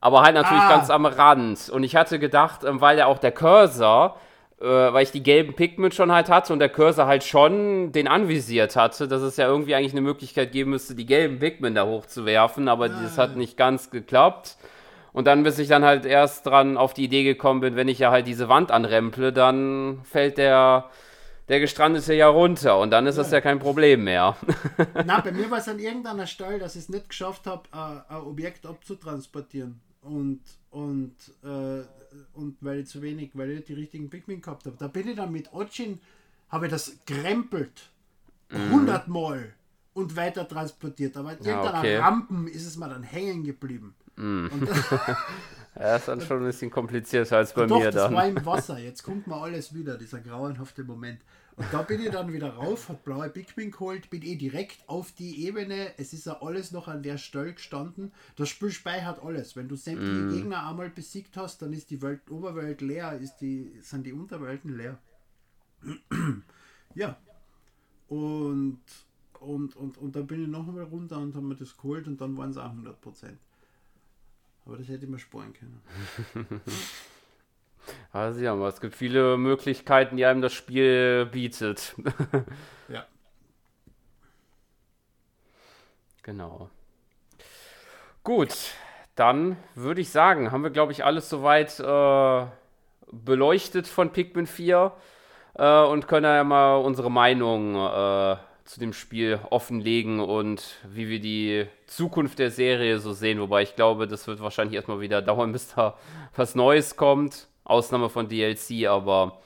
[0.01, 0.69] aber halt natürlich ah.
[0.69, 1.71] ganz am Rand.
[1.71, 4.21] Und ich hatte gedacht, ähm, weil ja auch der Cursor,
[4.65, 8.09] äh, weil ich die gelben Pigment schon halt hatte und der Cursor halt schon den
[8.09, 11.85] anvisiert hatte, dass es ja irgendwie eigentlich eine Möglichkeit geben müsste, die gelben Pigment da
[11.85, 13.01] hochzuwerfen, aber ah.
[13.03, 14.57] das hat nicht ganz geklappt.
[15.13, 17.99] Und dann, bis ich dann halt erst dran auf die Idee gekommen bin, wenn ich
[17.99, 20.91] ja halt diese Wand anremple, dann fällt der,
[21.49, 23.23] der Gestrandete ja runter und dann ist ja.
[23.23, 24.37] das ja kein Problem mehr.
[25.05, 27.63] Na, bei mir war es an irgendeiner Stelle, dass ich es nicht geschafft habe,
[28.09, 29.81] ein Objekt abzutransportieren.
[30.01, 30.41] Und,
[30.71, 31.85] und, äh,
[32.33, 34.77] und weil ich zu wenig, weil ich die richtigen Pigment gehabt habe.
[34.79, 36.01] Da bin ich dann mit Ochin,
[36.49, 37.91] habe ich das gerempelt.
[38.51, 38.71] Mhm.
[38.71, 39.55] Hundertmal
[39.95, 41.17] und weiter transportiert.
[41.17, 41.97] Aber in irgendeiner okay.
[41.97, 43.95] Rampen ist es mal dann hängen geblieben.
[44.17, 44.47] Mm.
[45.77, 48.15] ja, ist dann schon ein bisschen komplizierter als bei doch, mir das dann.
[48.15, 48.79] war im Wasser.
[48.79, 51.21] Jetzt kommt mal alles wieder, dieser grauenhafte Moment.
[51.57, 55.13] Und da bin ich dann wieder rauf, hat blaue Pikmin geholt, bin eh direkt auf
[55.13, 55.97] die Ebene.
[55.99, 58.13] Es ist ja alles noch an der Stelle gestanden.
[58.35, 59.55] Das Spiel speichert alles.
[59.55, 60.31] Wenn du sämtliche mm.
[60.33, 64.77] Gegner einmal besiegt hast, dann ist die Welt, Oberwelt leer, ist die, sind die Unterwelten
[64.77, 64.99] leer.
[66.95, 67.17] ja.
[68.09, 68.81] Und,
[69.39, 72.21] und, und, und dann bin ich noch einmal runter und haben mir das geholt und
[72.21, 73.39] dann waren es auch 100 Prozent.
[74.67, 75.81] Aber das hätte ich mir sparen können.
[78.13, 81.95] Also ja, es gibt viele Möglichkeiten, die einem das Spiel bietet.
[82.89, 83.05] ja.
[86.23, 86.71] Genau.
[88.23, 88.55] Gut,
[89.17, 92.47] dann würde ich sagen, haben wir, glaube ich, alles soweit äh,
[93.13, 94.93] beleuchtet von Pikmin 4
[95.55, 101.21] äh, und können ja mal unsere Meinung äh, zu dem Spiel offenlegen und wie wir
[101.21, 103.41] die Zukunft der Serie so sehen.
[103.41, 105.97] Wobei ich glaube, das wird wahrscheinlich erstmal wieder dauern, bis da
[106.35, 107.49] was Neues kommt.
[107.65, 109.41] Ausnahme von DLC, aber.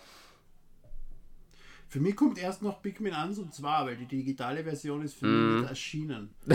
[1.89, 5.27] Für mich kommt erst noch Pikmin 1 und 2, weil die digitale Version ist für
[5.27, 5.31] mm.
[5.31, 5.61] mich mhm.
[5.61, 6.35] nicht erschienen.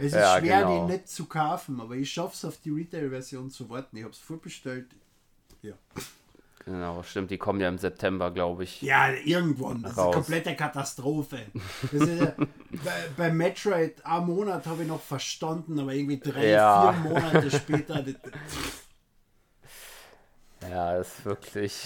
[0.00, 0.86] es ist ja, schwer, genau.
[0.86, 3.96] die nicht zu kaufen, aber ich schaffe es auf die Retail-Version zu warten.
[3.96, 4.88] Ich habe es vorbestellt.
[5.62, 5.74] Ja.
[6.64, 8.80] Genau, stimmt, die kommen ja im September, glaube ich.
[8.80, 9.82] Ja, irgendwann.
[9.82, 9.98] Das raus.
[9.98, 11.40] ist eine komplette Katastrophe.
[11.92, 16.92] Ist, bei, bei, Metroid, einen Monat habe ich noch verstanden, aber irgendwie drei, ja.
[16.92, 18.02] vier Monate später.
[20.62, 21.84] ja, ist wirklich.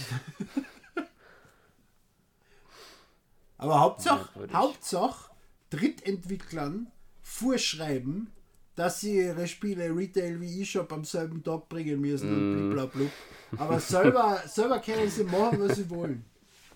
[3.57, 5.33] aber Hauptsache, Hauptsache
[5.71, 8.33] Drittentwicklern vorschreiben,
[8.79, 12.37] dass sie ihre Spiele Retail wie E-Shop am selben Tag bringen müssen mm.
[12.37, 13.11] und blablabla.
[13.57, 16.25] Aber selber, selber können sie machen, was sie wollen.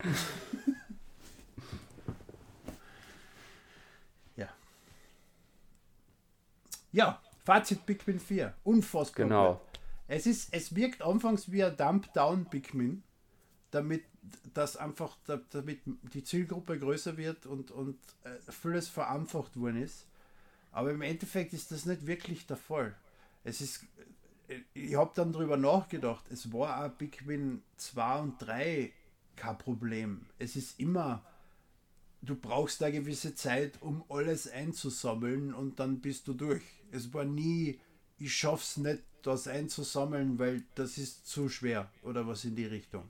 [4.37, 4.49] ja.
[6.91, 8.53] Ja, Fazit Pikmin 4.
[8.65, 9.25] Unfassbar.
[9.25, 9.61] Genau.
[10.09, 13.05] Es, ist, es wirkt anfangs wie ein Dump-Down Pikmin,
[13.71, 14.03] damit
[14.55, 15.17] das einfach,
[15.51, 20.09] damit die Zielgruppe größer wird und, und äh, vieles vereinfacht worden ist.
[20.73, 22.97] Aber im Endeffekt ist das nicht wirklich der Fall.
[23.45, 23.85] Es ist,
[24.75, 28.93] ich habe dann darüber nachgedacht, es war auch Pikmin 2 und 3
[29.37, 30.27] kein Problem.
[30.39, 31.25] Es ist immer,
[32.23, 36.63] du brauchst eine gewisse Zeit, um alles einzusammeln und dann bist du durch.
[36.91, 37.79] Es war nie,
[38.19, 43.09] ich schaff's nicht, das einzusammeln, weil das ist zu schwer oder was in die Richtung.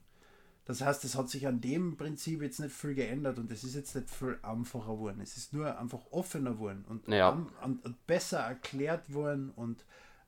[0.64, 3.74] Das heißt, es hat sich an dem Prinzip jetzt nicht viel geändert und es ist
[3.74, 5.20] jetzt nicht viel einfacher geworden.
[5.20, 7.30] Es ist nur einfach offener geworden und, ja.
[7.64, 9.84] und, und besser erklärt worden und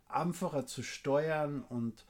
[0.09, 2.05] einfacher zu steuern und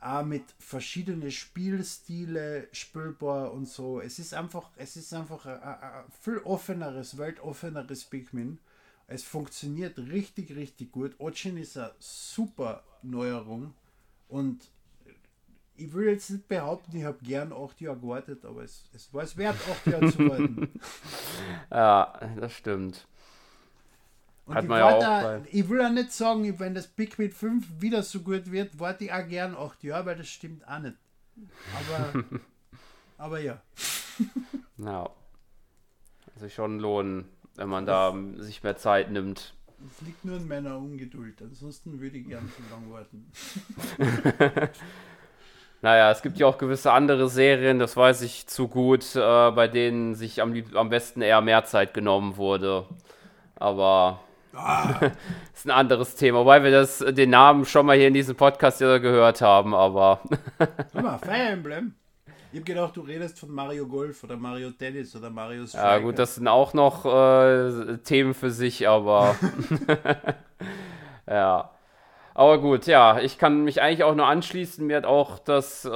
[0.00, 4.00] auch mit verschiedenen Spielstile spielbar und so.
[4.00, 8.58] Es ist einfach, es ist einfach ein, ein viel offeneres, weltoffeneres Pikmin.
[9.08, 11.18] Es funktioniert richtig, richtig gut.
[11.18, 13.74] Ochin ist eine super Neuerung
[14.28, 14.70] und
[15.78, 19.22] ich will jetzt nicht behaupten, ich habe gern acht Jahre gewartet, aber es, es war
[19.22, 20.68] es wert, acht Jahre zu warten.
[21.70, 23.06] ja, das stimmt.
[24.46, 27.30] Und Hat ich, man ja auch da, ich will ja nicht sagen, wenn das Pikmin
[27.30, 30.78] 5 wieder so gut wird, warte ich auch gern acht Jahre, weil das stimmt auch
[30.78, 30.96] nicht.
[31.76, 32.24] Aber,
[33.18, 33.60] aber ja.
[34.78, 35.10] Ja.
[36.34, 37.24] Also schon lohnen,
[37.56, 39.54] wenn man da sich mehr Zeit nimmt.
[39.90, 41.42] Es liegt nur in meiner Ungeduld.
[41.42, 43.30] Ansonsten würde ich gern so lange warten.
[45.80, 49.68] Naja, es gibt ja auch gewisse andere Serien, das weiß ich zu gut, äh, bei
[49.68, 52.86] denen sich am, am besten eher mehr Zeit genommen wurde.
[53.54, 54.20] Aber
[54.54, 54.98] ah.
[55.54, 58.80] ist ein anderes Thema, wobei wir das, den Namen schon mal hier in diesem Podcast
[58.80, 60.20] ja gehört haben, aber.
[60.92, 61.94] Hör mal, Fire Emblem.
[62.50, 65.84] Ich hab gedacht, du redest von Mario Golf oder Mario Tennis oder Mario Striker.
[65.84, 69.36] Ja, gut, das sind auch noch äh, Themen für sich, aber.
[71.28, 71.70] ja.
[72.38, 74.86] Aber gut, ja, ich kann mich eigentlich auch nur anschließen.
[74.86, 75.90] Mir hat auch das, äh,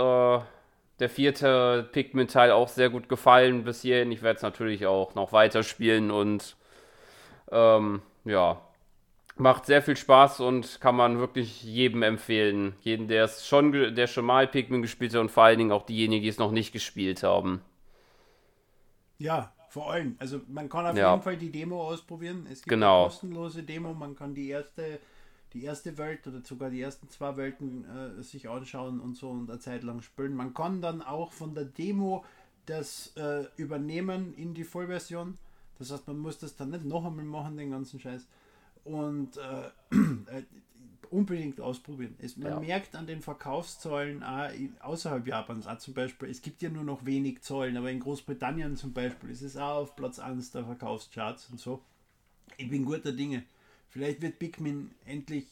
[1.00, 4.10] der vierte Pikmin-Teil auch sehr gut gefallen bis hierhin.
[4.12, 6.56] Ich werde es natürlich auch noch weiterspielen und
[7.52, 8.60] ähm, ja,
[9.38, 12.74] Macht sehr viel Spaß und kann man wirklich jedem empfehlen.
[12.82, 15.86] Jeden, der es schon, der schon mal Pikmin gespielt hat und vor allen Dingen auch
[15.86, 17.62] diejenigen, die es noch nicht gespielt haben.
[19.18, 20.16] Ja, vor allem.
[20.18, 21.02] Also man kann auf Ja.
[21.02, 22.46] jeden Fall die Demo ausprobieren.
[22.50, 22.94] Es gibt Genau.
[23.04, 23.94] eine kostenlose Demo.
[23.94, 25.00] Man kann die erste,
[25.52, 29.50] die erste Welt oder sogar die ersten zwei Welten äh, sich anschauen und so und
[29.50, 30.34] eine Zeit lang spielen.
[30.34, 32.24] Man kann dann auch von der Demo
[32.66, 35.36] das äh, übernehmen in die Vollversion.
[35.78, 38.26] Das heißt, man muss das dann nicht noch einmal machen, den ganzen Scheiß.
[38.84, 39.68] Und äh,
[40.38, 40.42] äh,
[41.10, 42.14] unbedingt ausprobieren.
[42.18, 42.60] Es, man Ja.
[42.60, 44.48] merkt an den Verkaufszahlen auch
[44.80, 48.76] außerhalb Japans auch zum Beispiel, es gibt ja nur noch wenig Zahlen, aber in Großbritannien
[48.76, 51.82] zum Beispiel ist es auch auf Platz 1 der Verkaufscharts und so.
[52.56, 53.44] Ich bin guter Dinge.
[53.92, 55.44] Vielleicht wird Pikmin endlich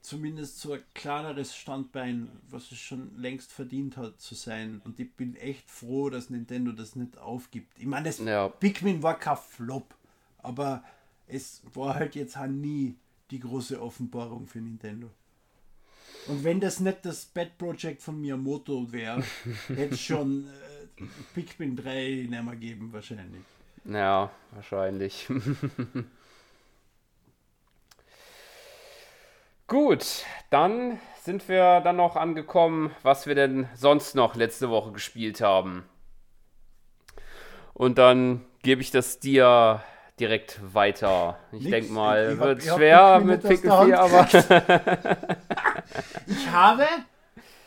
[0.00, 4.80] zumindest so ein kleineres Standbein, was es schon längst verdient hat zu sein.
[4.84, 7.78] Und ich bin echt froh, dass Nintendo das nicht aufgibt.
[7.78, 8.48] Ich meine, das Ja.
[8.48, 9.94] Pikmin war kein Flop,
[10.38, 10.82] aber
[11.26, 12.96] es war halt jetzt auch nie
[13.30, 15.10] die große Offenbarung für Nintendo.
[16.26, 19.22] Und wenn das nicht das Bad Project von Miyamoto wäre,
[19.68, 21.04] hätte es schon äh,
[21.34, 23.42] Pikmin 3 nicht mehr geben wahrscheinlich.
[23.84, 25.28] Ja, wahrscheinlich.
[29.68, 35.40] Gut, dann sind wir dann noch angekommen, was wir denn sonst noch letzte Woche gespielt
[35.42, 35.84] haben.
[37.74, 39.82] Und dann gebe ich das dir
[40.18, 41.38] direkt weiter.
[41.52, 45.28] Ich denke mal, Ich wird hab schwer mit Pickle der 4, Hand aber
[46.26, 46.86] Ich habe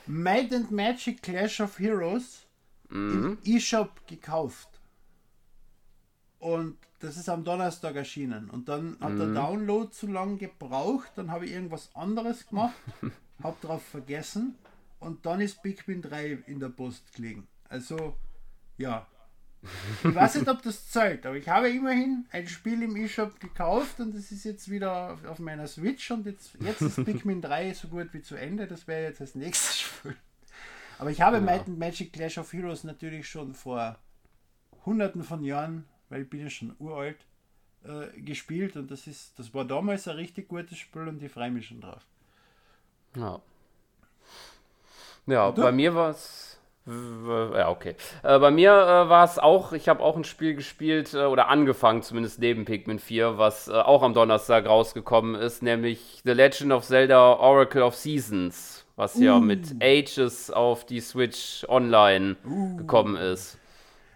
[0.07, 2.45] Might and Magic Clash of Heroes
[2.89, 3.37] Mhm.
[3.45, 4.67] im eShop gekauft.
[6.41, 8.49] Und das ist am Donnerstag erschienen.
[8.49, 9.19] Und dann hat Mhm.
[9.19, 11.11] der Download zu lang gebraucht.
[11.15, 12.73] Dann habe ich irgendwas anderes gemacht,
[13.43, 14.55] habe drauf vergessen.
[14.99, 17.47] Und dann ist Pikmin 3 in der Post gelegen.
[17.69, 18.15] Also,
[18.77, 19.05] ja.
[20.03, 23.99] Ich weiß nicht, ob das zählt, aber ich habe immerhin ein Spiel im eShop gekauft
[23.99, 27.71] und das ist jetzt wieder auf, auf meiner Switch und jetzt, jetzt ist Pikmin 3
[27.75, 28.65] so gut wie zu Ende.
[28.65, 30.15] Das wäre jetzt das nächste Spiel.
[30.97, 33.99] Aber ich habe Might and Magic Clash of Heroes natürlich schon vor
[34.85, 37.25] hunderten von Jahren, weil ich bin ja schon uralt,
[37.83, 41.49] äh, gespielt und das ist, das war damals ein richtig gutes Spiel und ich freue
[41.49, 42.05] mich schon drauf.
[43.15, 43.41] Ja.
[45.25, 46.59] Ja, bei mir war es.
[46.85, 47.95] Ja, okay.
[48.23, 51.47] Äh, bei mir äh, war es auch, ich habe auch ein Spiel gespielt äh, oder
[51.47, 56.73] angefangen, zumindest neben Pikmin 4, was äh, auch am Donnerstag rausgekommen ist, nämlich The Legend
[56.73, 62.35] of Zelda Oracle of Seasons, was ja mit Ages auf die Switch Online
[62.77, 63.60] gekommen ist.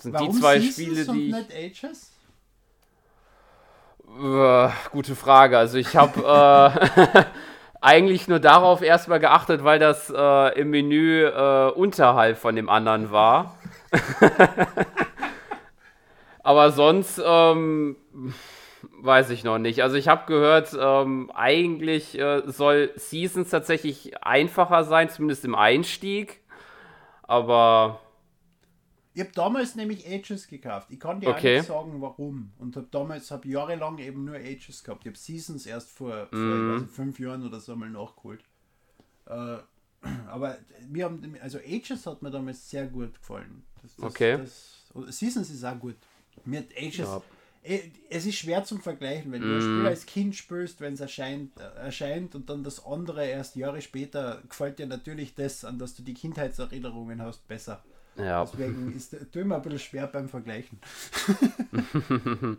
[0.06, 1.36] Sind die zwei Spiele, und die ich.
[1.36, 2.12] nicht Ages?
[4.22, 5.58] Äh, gute Frage.
[5.58, 7.24] Also ich habe äh,
[7.82, 13.10] eigentlich nur darauf erstmal geachtet, weil das äh, im Menü äh, unterhalb von dem anderen
[13.10, 13.58] war.
[16.44, 17.96] Aber sonst ähm,
[19.02, 19.82] weiß ich noch nicht.
[19.82, 26.42] Also ich habe gehört, ähm, eigentlich äh, soll Seasons tatsächlich einfacher sein, zumindest im Einstieg.
[27.24, 28.02] Aber
[29.16, 30.88] Ich habe damals nämlich Ages gekauft.
[30.92, 31.54] Ich kann dir Okay.
[31.56, 32.52] auch nicht sagen, warum.
[32.60, 35.04] Und habe damals hab jahrelang eben nur Ages gehabt.
[35.06, 38.44] Ich habe Seasons erst vor, vor nicht, fünf Jahren oder so mal nachgeholt.
[39.28, 39.58] Äh,
[40.28, 40.58] aber
[40.90, 43.64] wir haben, also Ages hat mir damals sehr gut gefallen.
[43.82, 44.38] Das, das, Okay.
[44.38, 45.96] Das, Seasons ist auch gut.
[46.44, 46.98] Mir hat Ages.
[46.98, 47.22] Ja.
[47.64, 49.56] Eh, Es ist schwer zum Vergleichen, wenn du Mhm.
[49.56, 53.56] ein Spiel als Kind spielst, wenn es erscheint, äh, erscheint und dann das andere erst
[53.56, 57.82] Jahre später, gefällt dir natürlich das, an das du die Kindheitserinnerungen hast, besser.
[58.18, 58.44] Ja.
[58.46, 60.80] Deswegen ist es immer ein bisschen schwer beim Vergleichen.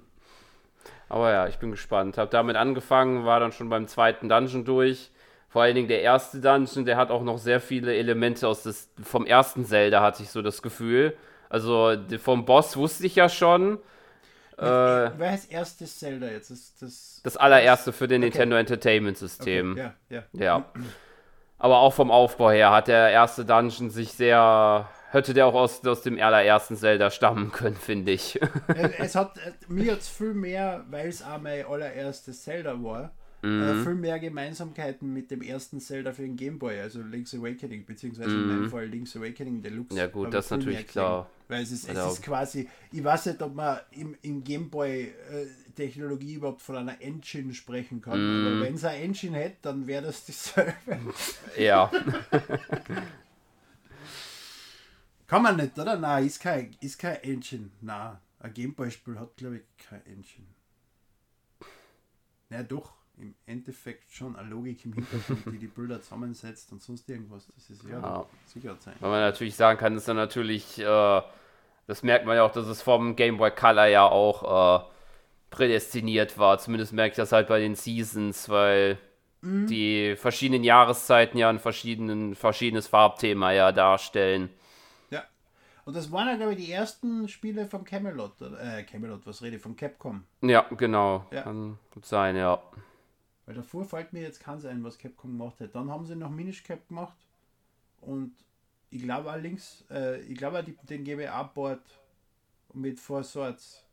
[1.08, 2.18] Aber ja, ich bin gespannt.
[2.18, 5.10] Hab damit angefangen, war dann schon beim zweiten Dungeon durch.
[5.48, 8.90] Vor allen Dingen der erste Dungeon, der hat auch noch sehr viele Elemente aus des,
[9.02, 11.16] vom ersten Zelda, hatte ich so das Gefühl.
[11.48, 13.78] Also vom Boss wusste ich ja schon.
[14.58, 16.50] Äh, Wer heißt erstes Zelda jetzt?
[16.50, 18.30] Das, das, das allererste für den Okay.
[18.30, 19.72] Nintendo Entertainment System.
[19.72, 20.44] Okay, ja, ja.
[20.44, 20.64] Ja.
[21.58, 24.88] Aber auch vom Aufbau her hat der erste Dungeon sich sehr.
[25.10, 28.38] Hätte der auch aus, aus dem allerersten Zelda stammen können, finde ich.
[28.98, 33.62] Es hat äh, mir jetzt viel mehr, weil es auch mein allererstes Zelda war, Mhm.
[33.62, 37.84] äh, viel mehr Gemeinsamkeiten mit dem ersten Zelda für den Game Boy, also Link's Awakening,
[37.84, 39.92] beziehungsweise in meinem Fall Link's Awakening Deluxe.
[39.92, 39.98] Mhm.
[39.98, 41.28] Ja, gut, das viel natürlich klar.
[41.46, 45.02] Weil es ist, es ist quasi, ich weiß nicht, ob man im, im Game Boy
[45.02, 45.46] äh,
[45.76, 48.18] Technologie überhaupt von einer Engine sprechen kann.
[48.18, 48.46] Mhm.
[48.46, 50.72] Aber wenn es eine Engine hätte, dann wäre das dieselbe.
[51.58, 51.90] ja.
[55.26, 55.96] Kann man nicht, oder?
[55.96, 57.70] Nein, ist kein, ist kein Engine.
[57.80, 60.46] Nein, ein Gameboy-Spiel hat, glaube ich, kein Engine.
[62.50, 67.08] Ja, doch, im Endeffekt schon eine Logik im Hintergrund, die die Bilder zusammensetzt und sonst
[67.08, 67.46] irgendwas.
[67.54, 68.26] Das ist ja, Ja.
[68.46, 68.94] sicher sein.
[69.00, 71.22] Was man natürlich sagen kann, ist dann natürlich, äh,
[71.86, 74.84] das merkt man ja auch, dass es vom Game Boy Color ja auch äh,
[75.50, 76.58] prädestiniert war.
[76.58, 78.98] Zumindest merke ich das halt bei den Seasons, weil
[79.40, 79.66] mhm.
[79.66, 84.50] die verschiedenen Jahreszeiten ja ein verschiedenen, verschiedenes Farbthema ja darstellen.
[85.86, 85.90] Ja.
[85.90, 88.40] Und das waren ja, glaube ich, die ersten Spiele vom Camelot.
[88.40, 90.24] Äh, Camelot, was rede ich, von Capcom.
[90.40, 91.26] Ja, genau.
[91.30, 91.42] Ja.
[91.42, 92.60] Kann gut sein, ja.
[93.46, 95.74] Weil davor fällt mir jetzt keins ein, was Capcom gemacht hat.
[95.76, 97.16] Dann haben sie noch Minish Cap gemacht.
[98.00, 98.34] Und
[98.90, 101.82] ich glaube allerdings, äh, ich glaube den GBA-Board
[102.74, 103.84] mit Four Swords.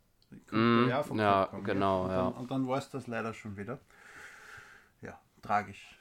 [0.49, 2.25] Mm, ja, Capcom, genau, ja.
[2.25, 3.77] Und dann, dann war es das leider schon wieder.
[5.03, 5.99] Ja, tragisch.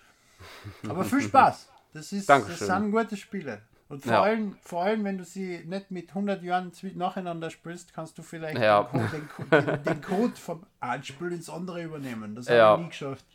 [0.88, 1.70] Aber viel Spaß.
[1.92, 3.60] Das, ist, das sind gute Spiele.
[3.92, 4.22] Und vor, ja.
[4.22, 8.58] allem, vor allem, wenn du sie nicht mit 100 Jahren nacheinander spielst, kannst du vielleicht
[8.58, 8.84] ja.
[8.90, 12.34] den, den, den, Code vom einen Spiel ins andere übernehmen.
[12.34, 12.68] Das ja.
[12.68, 13.26] habe ich nie geschafft.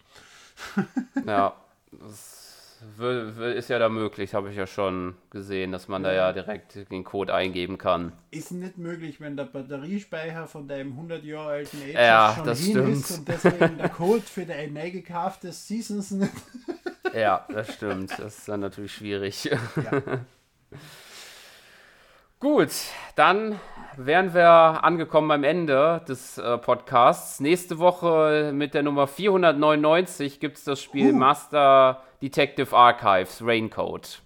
[1.27, 1.53] ja,
[1.91, 2.81] das
[3.55, 7.03] ist ja da möglich, habe ich ja schon gesehen, dass man da ja direkt den
[7.03, 8.13] Code eingeben kann.
[8.31, 12.59] Ist nicht möglich, wenn der Batteriespeicher von deinem 100 Jahre alten Age ja, schon das
[12.61, 12.97] hin stimmt.
[12.97, 16.33] ist und deswegen der Code für dein neu gekauftes Seasons nicht.
[17.13, 18.17] ja, das stimmt.
[18.17, 19.43] Das ist dann natürlich schwierig.
[19.45, 20.01] Ja.
[22.39, 22.69] Gut,
[23.15, 23.59] dann
[23.97, 24.47] wären wir
[24.83, 27.39] angekommen beim Ende des äh, Podcasts.
[27.39, 31.17] Nächste Woche mit der Nummer 499 gibt es das Spiel uh.
[31.17, 34.21] Master Detective Archives Raincoat.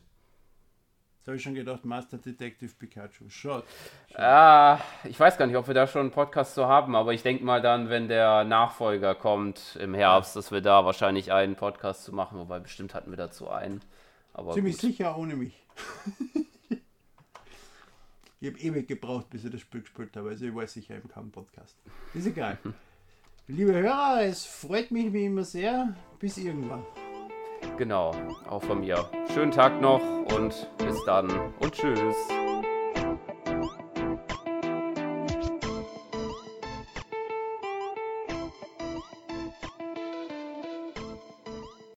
[1.22, 3.30] Jetzt habe ich schon gedacht, Master Detective Pikachu.
[3.30, 3.64] Shot.
[4.16, 7.22] Äh, ich weiß gar nicht, ob wir da schon einen Podcast zu haben, aber ich
[7.22, 12.04] denke mal dann, wenn der Nachfolger kommt im Herbst, dass wir da wahrscheinlich einen Podcast
[12.06, 13.82] zu machen, wobei bestimmt hatten wir dazu einen.
[14.34, 14.82] Aber Ziemlich gut.
[14.82, 15.62] sicher ohne mich.
[18.40, 21.08] ich habe ewig gebraucht, bis ich das Spiel gespielt habe, also ich weiß sicher im
[21.08, 21.76] keinem Podcast.
[22.14, 22.58] Ist egal.
[23.48, 25.96] Liebe Hörer, es freut mich wie immer sehr.
[26.20, 26.86] Bis irgendwann.
[27.78, 28.12] Genau,
[28.48, 29.10] auch von mir.
[29.34, 30.02] Schönen Tag noch
[30.36, 31.30] und bis dann
[31.60, 32.16] und tschüss.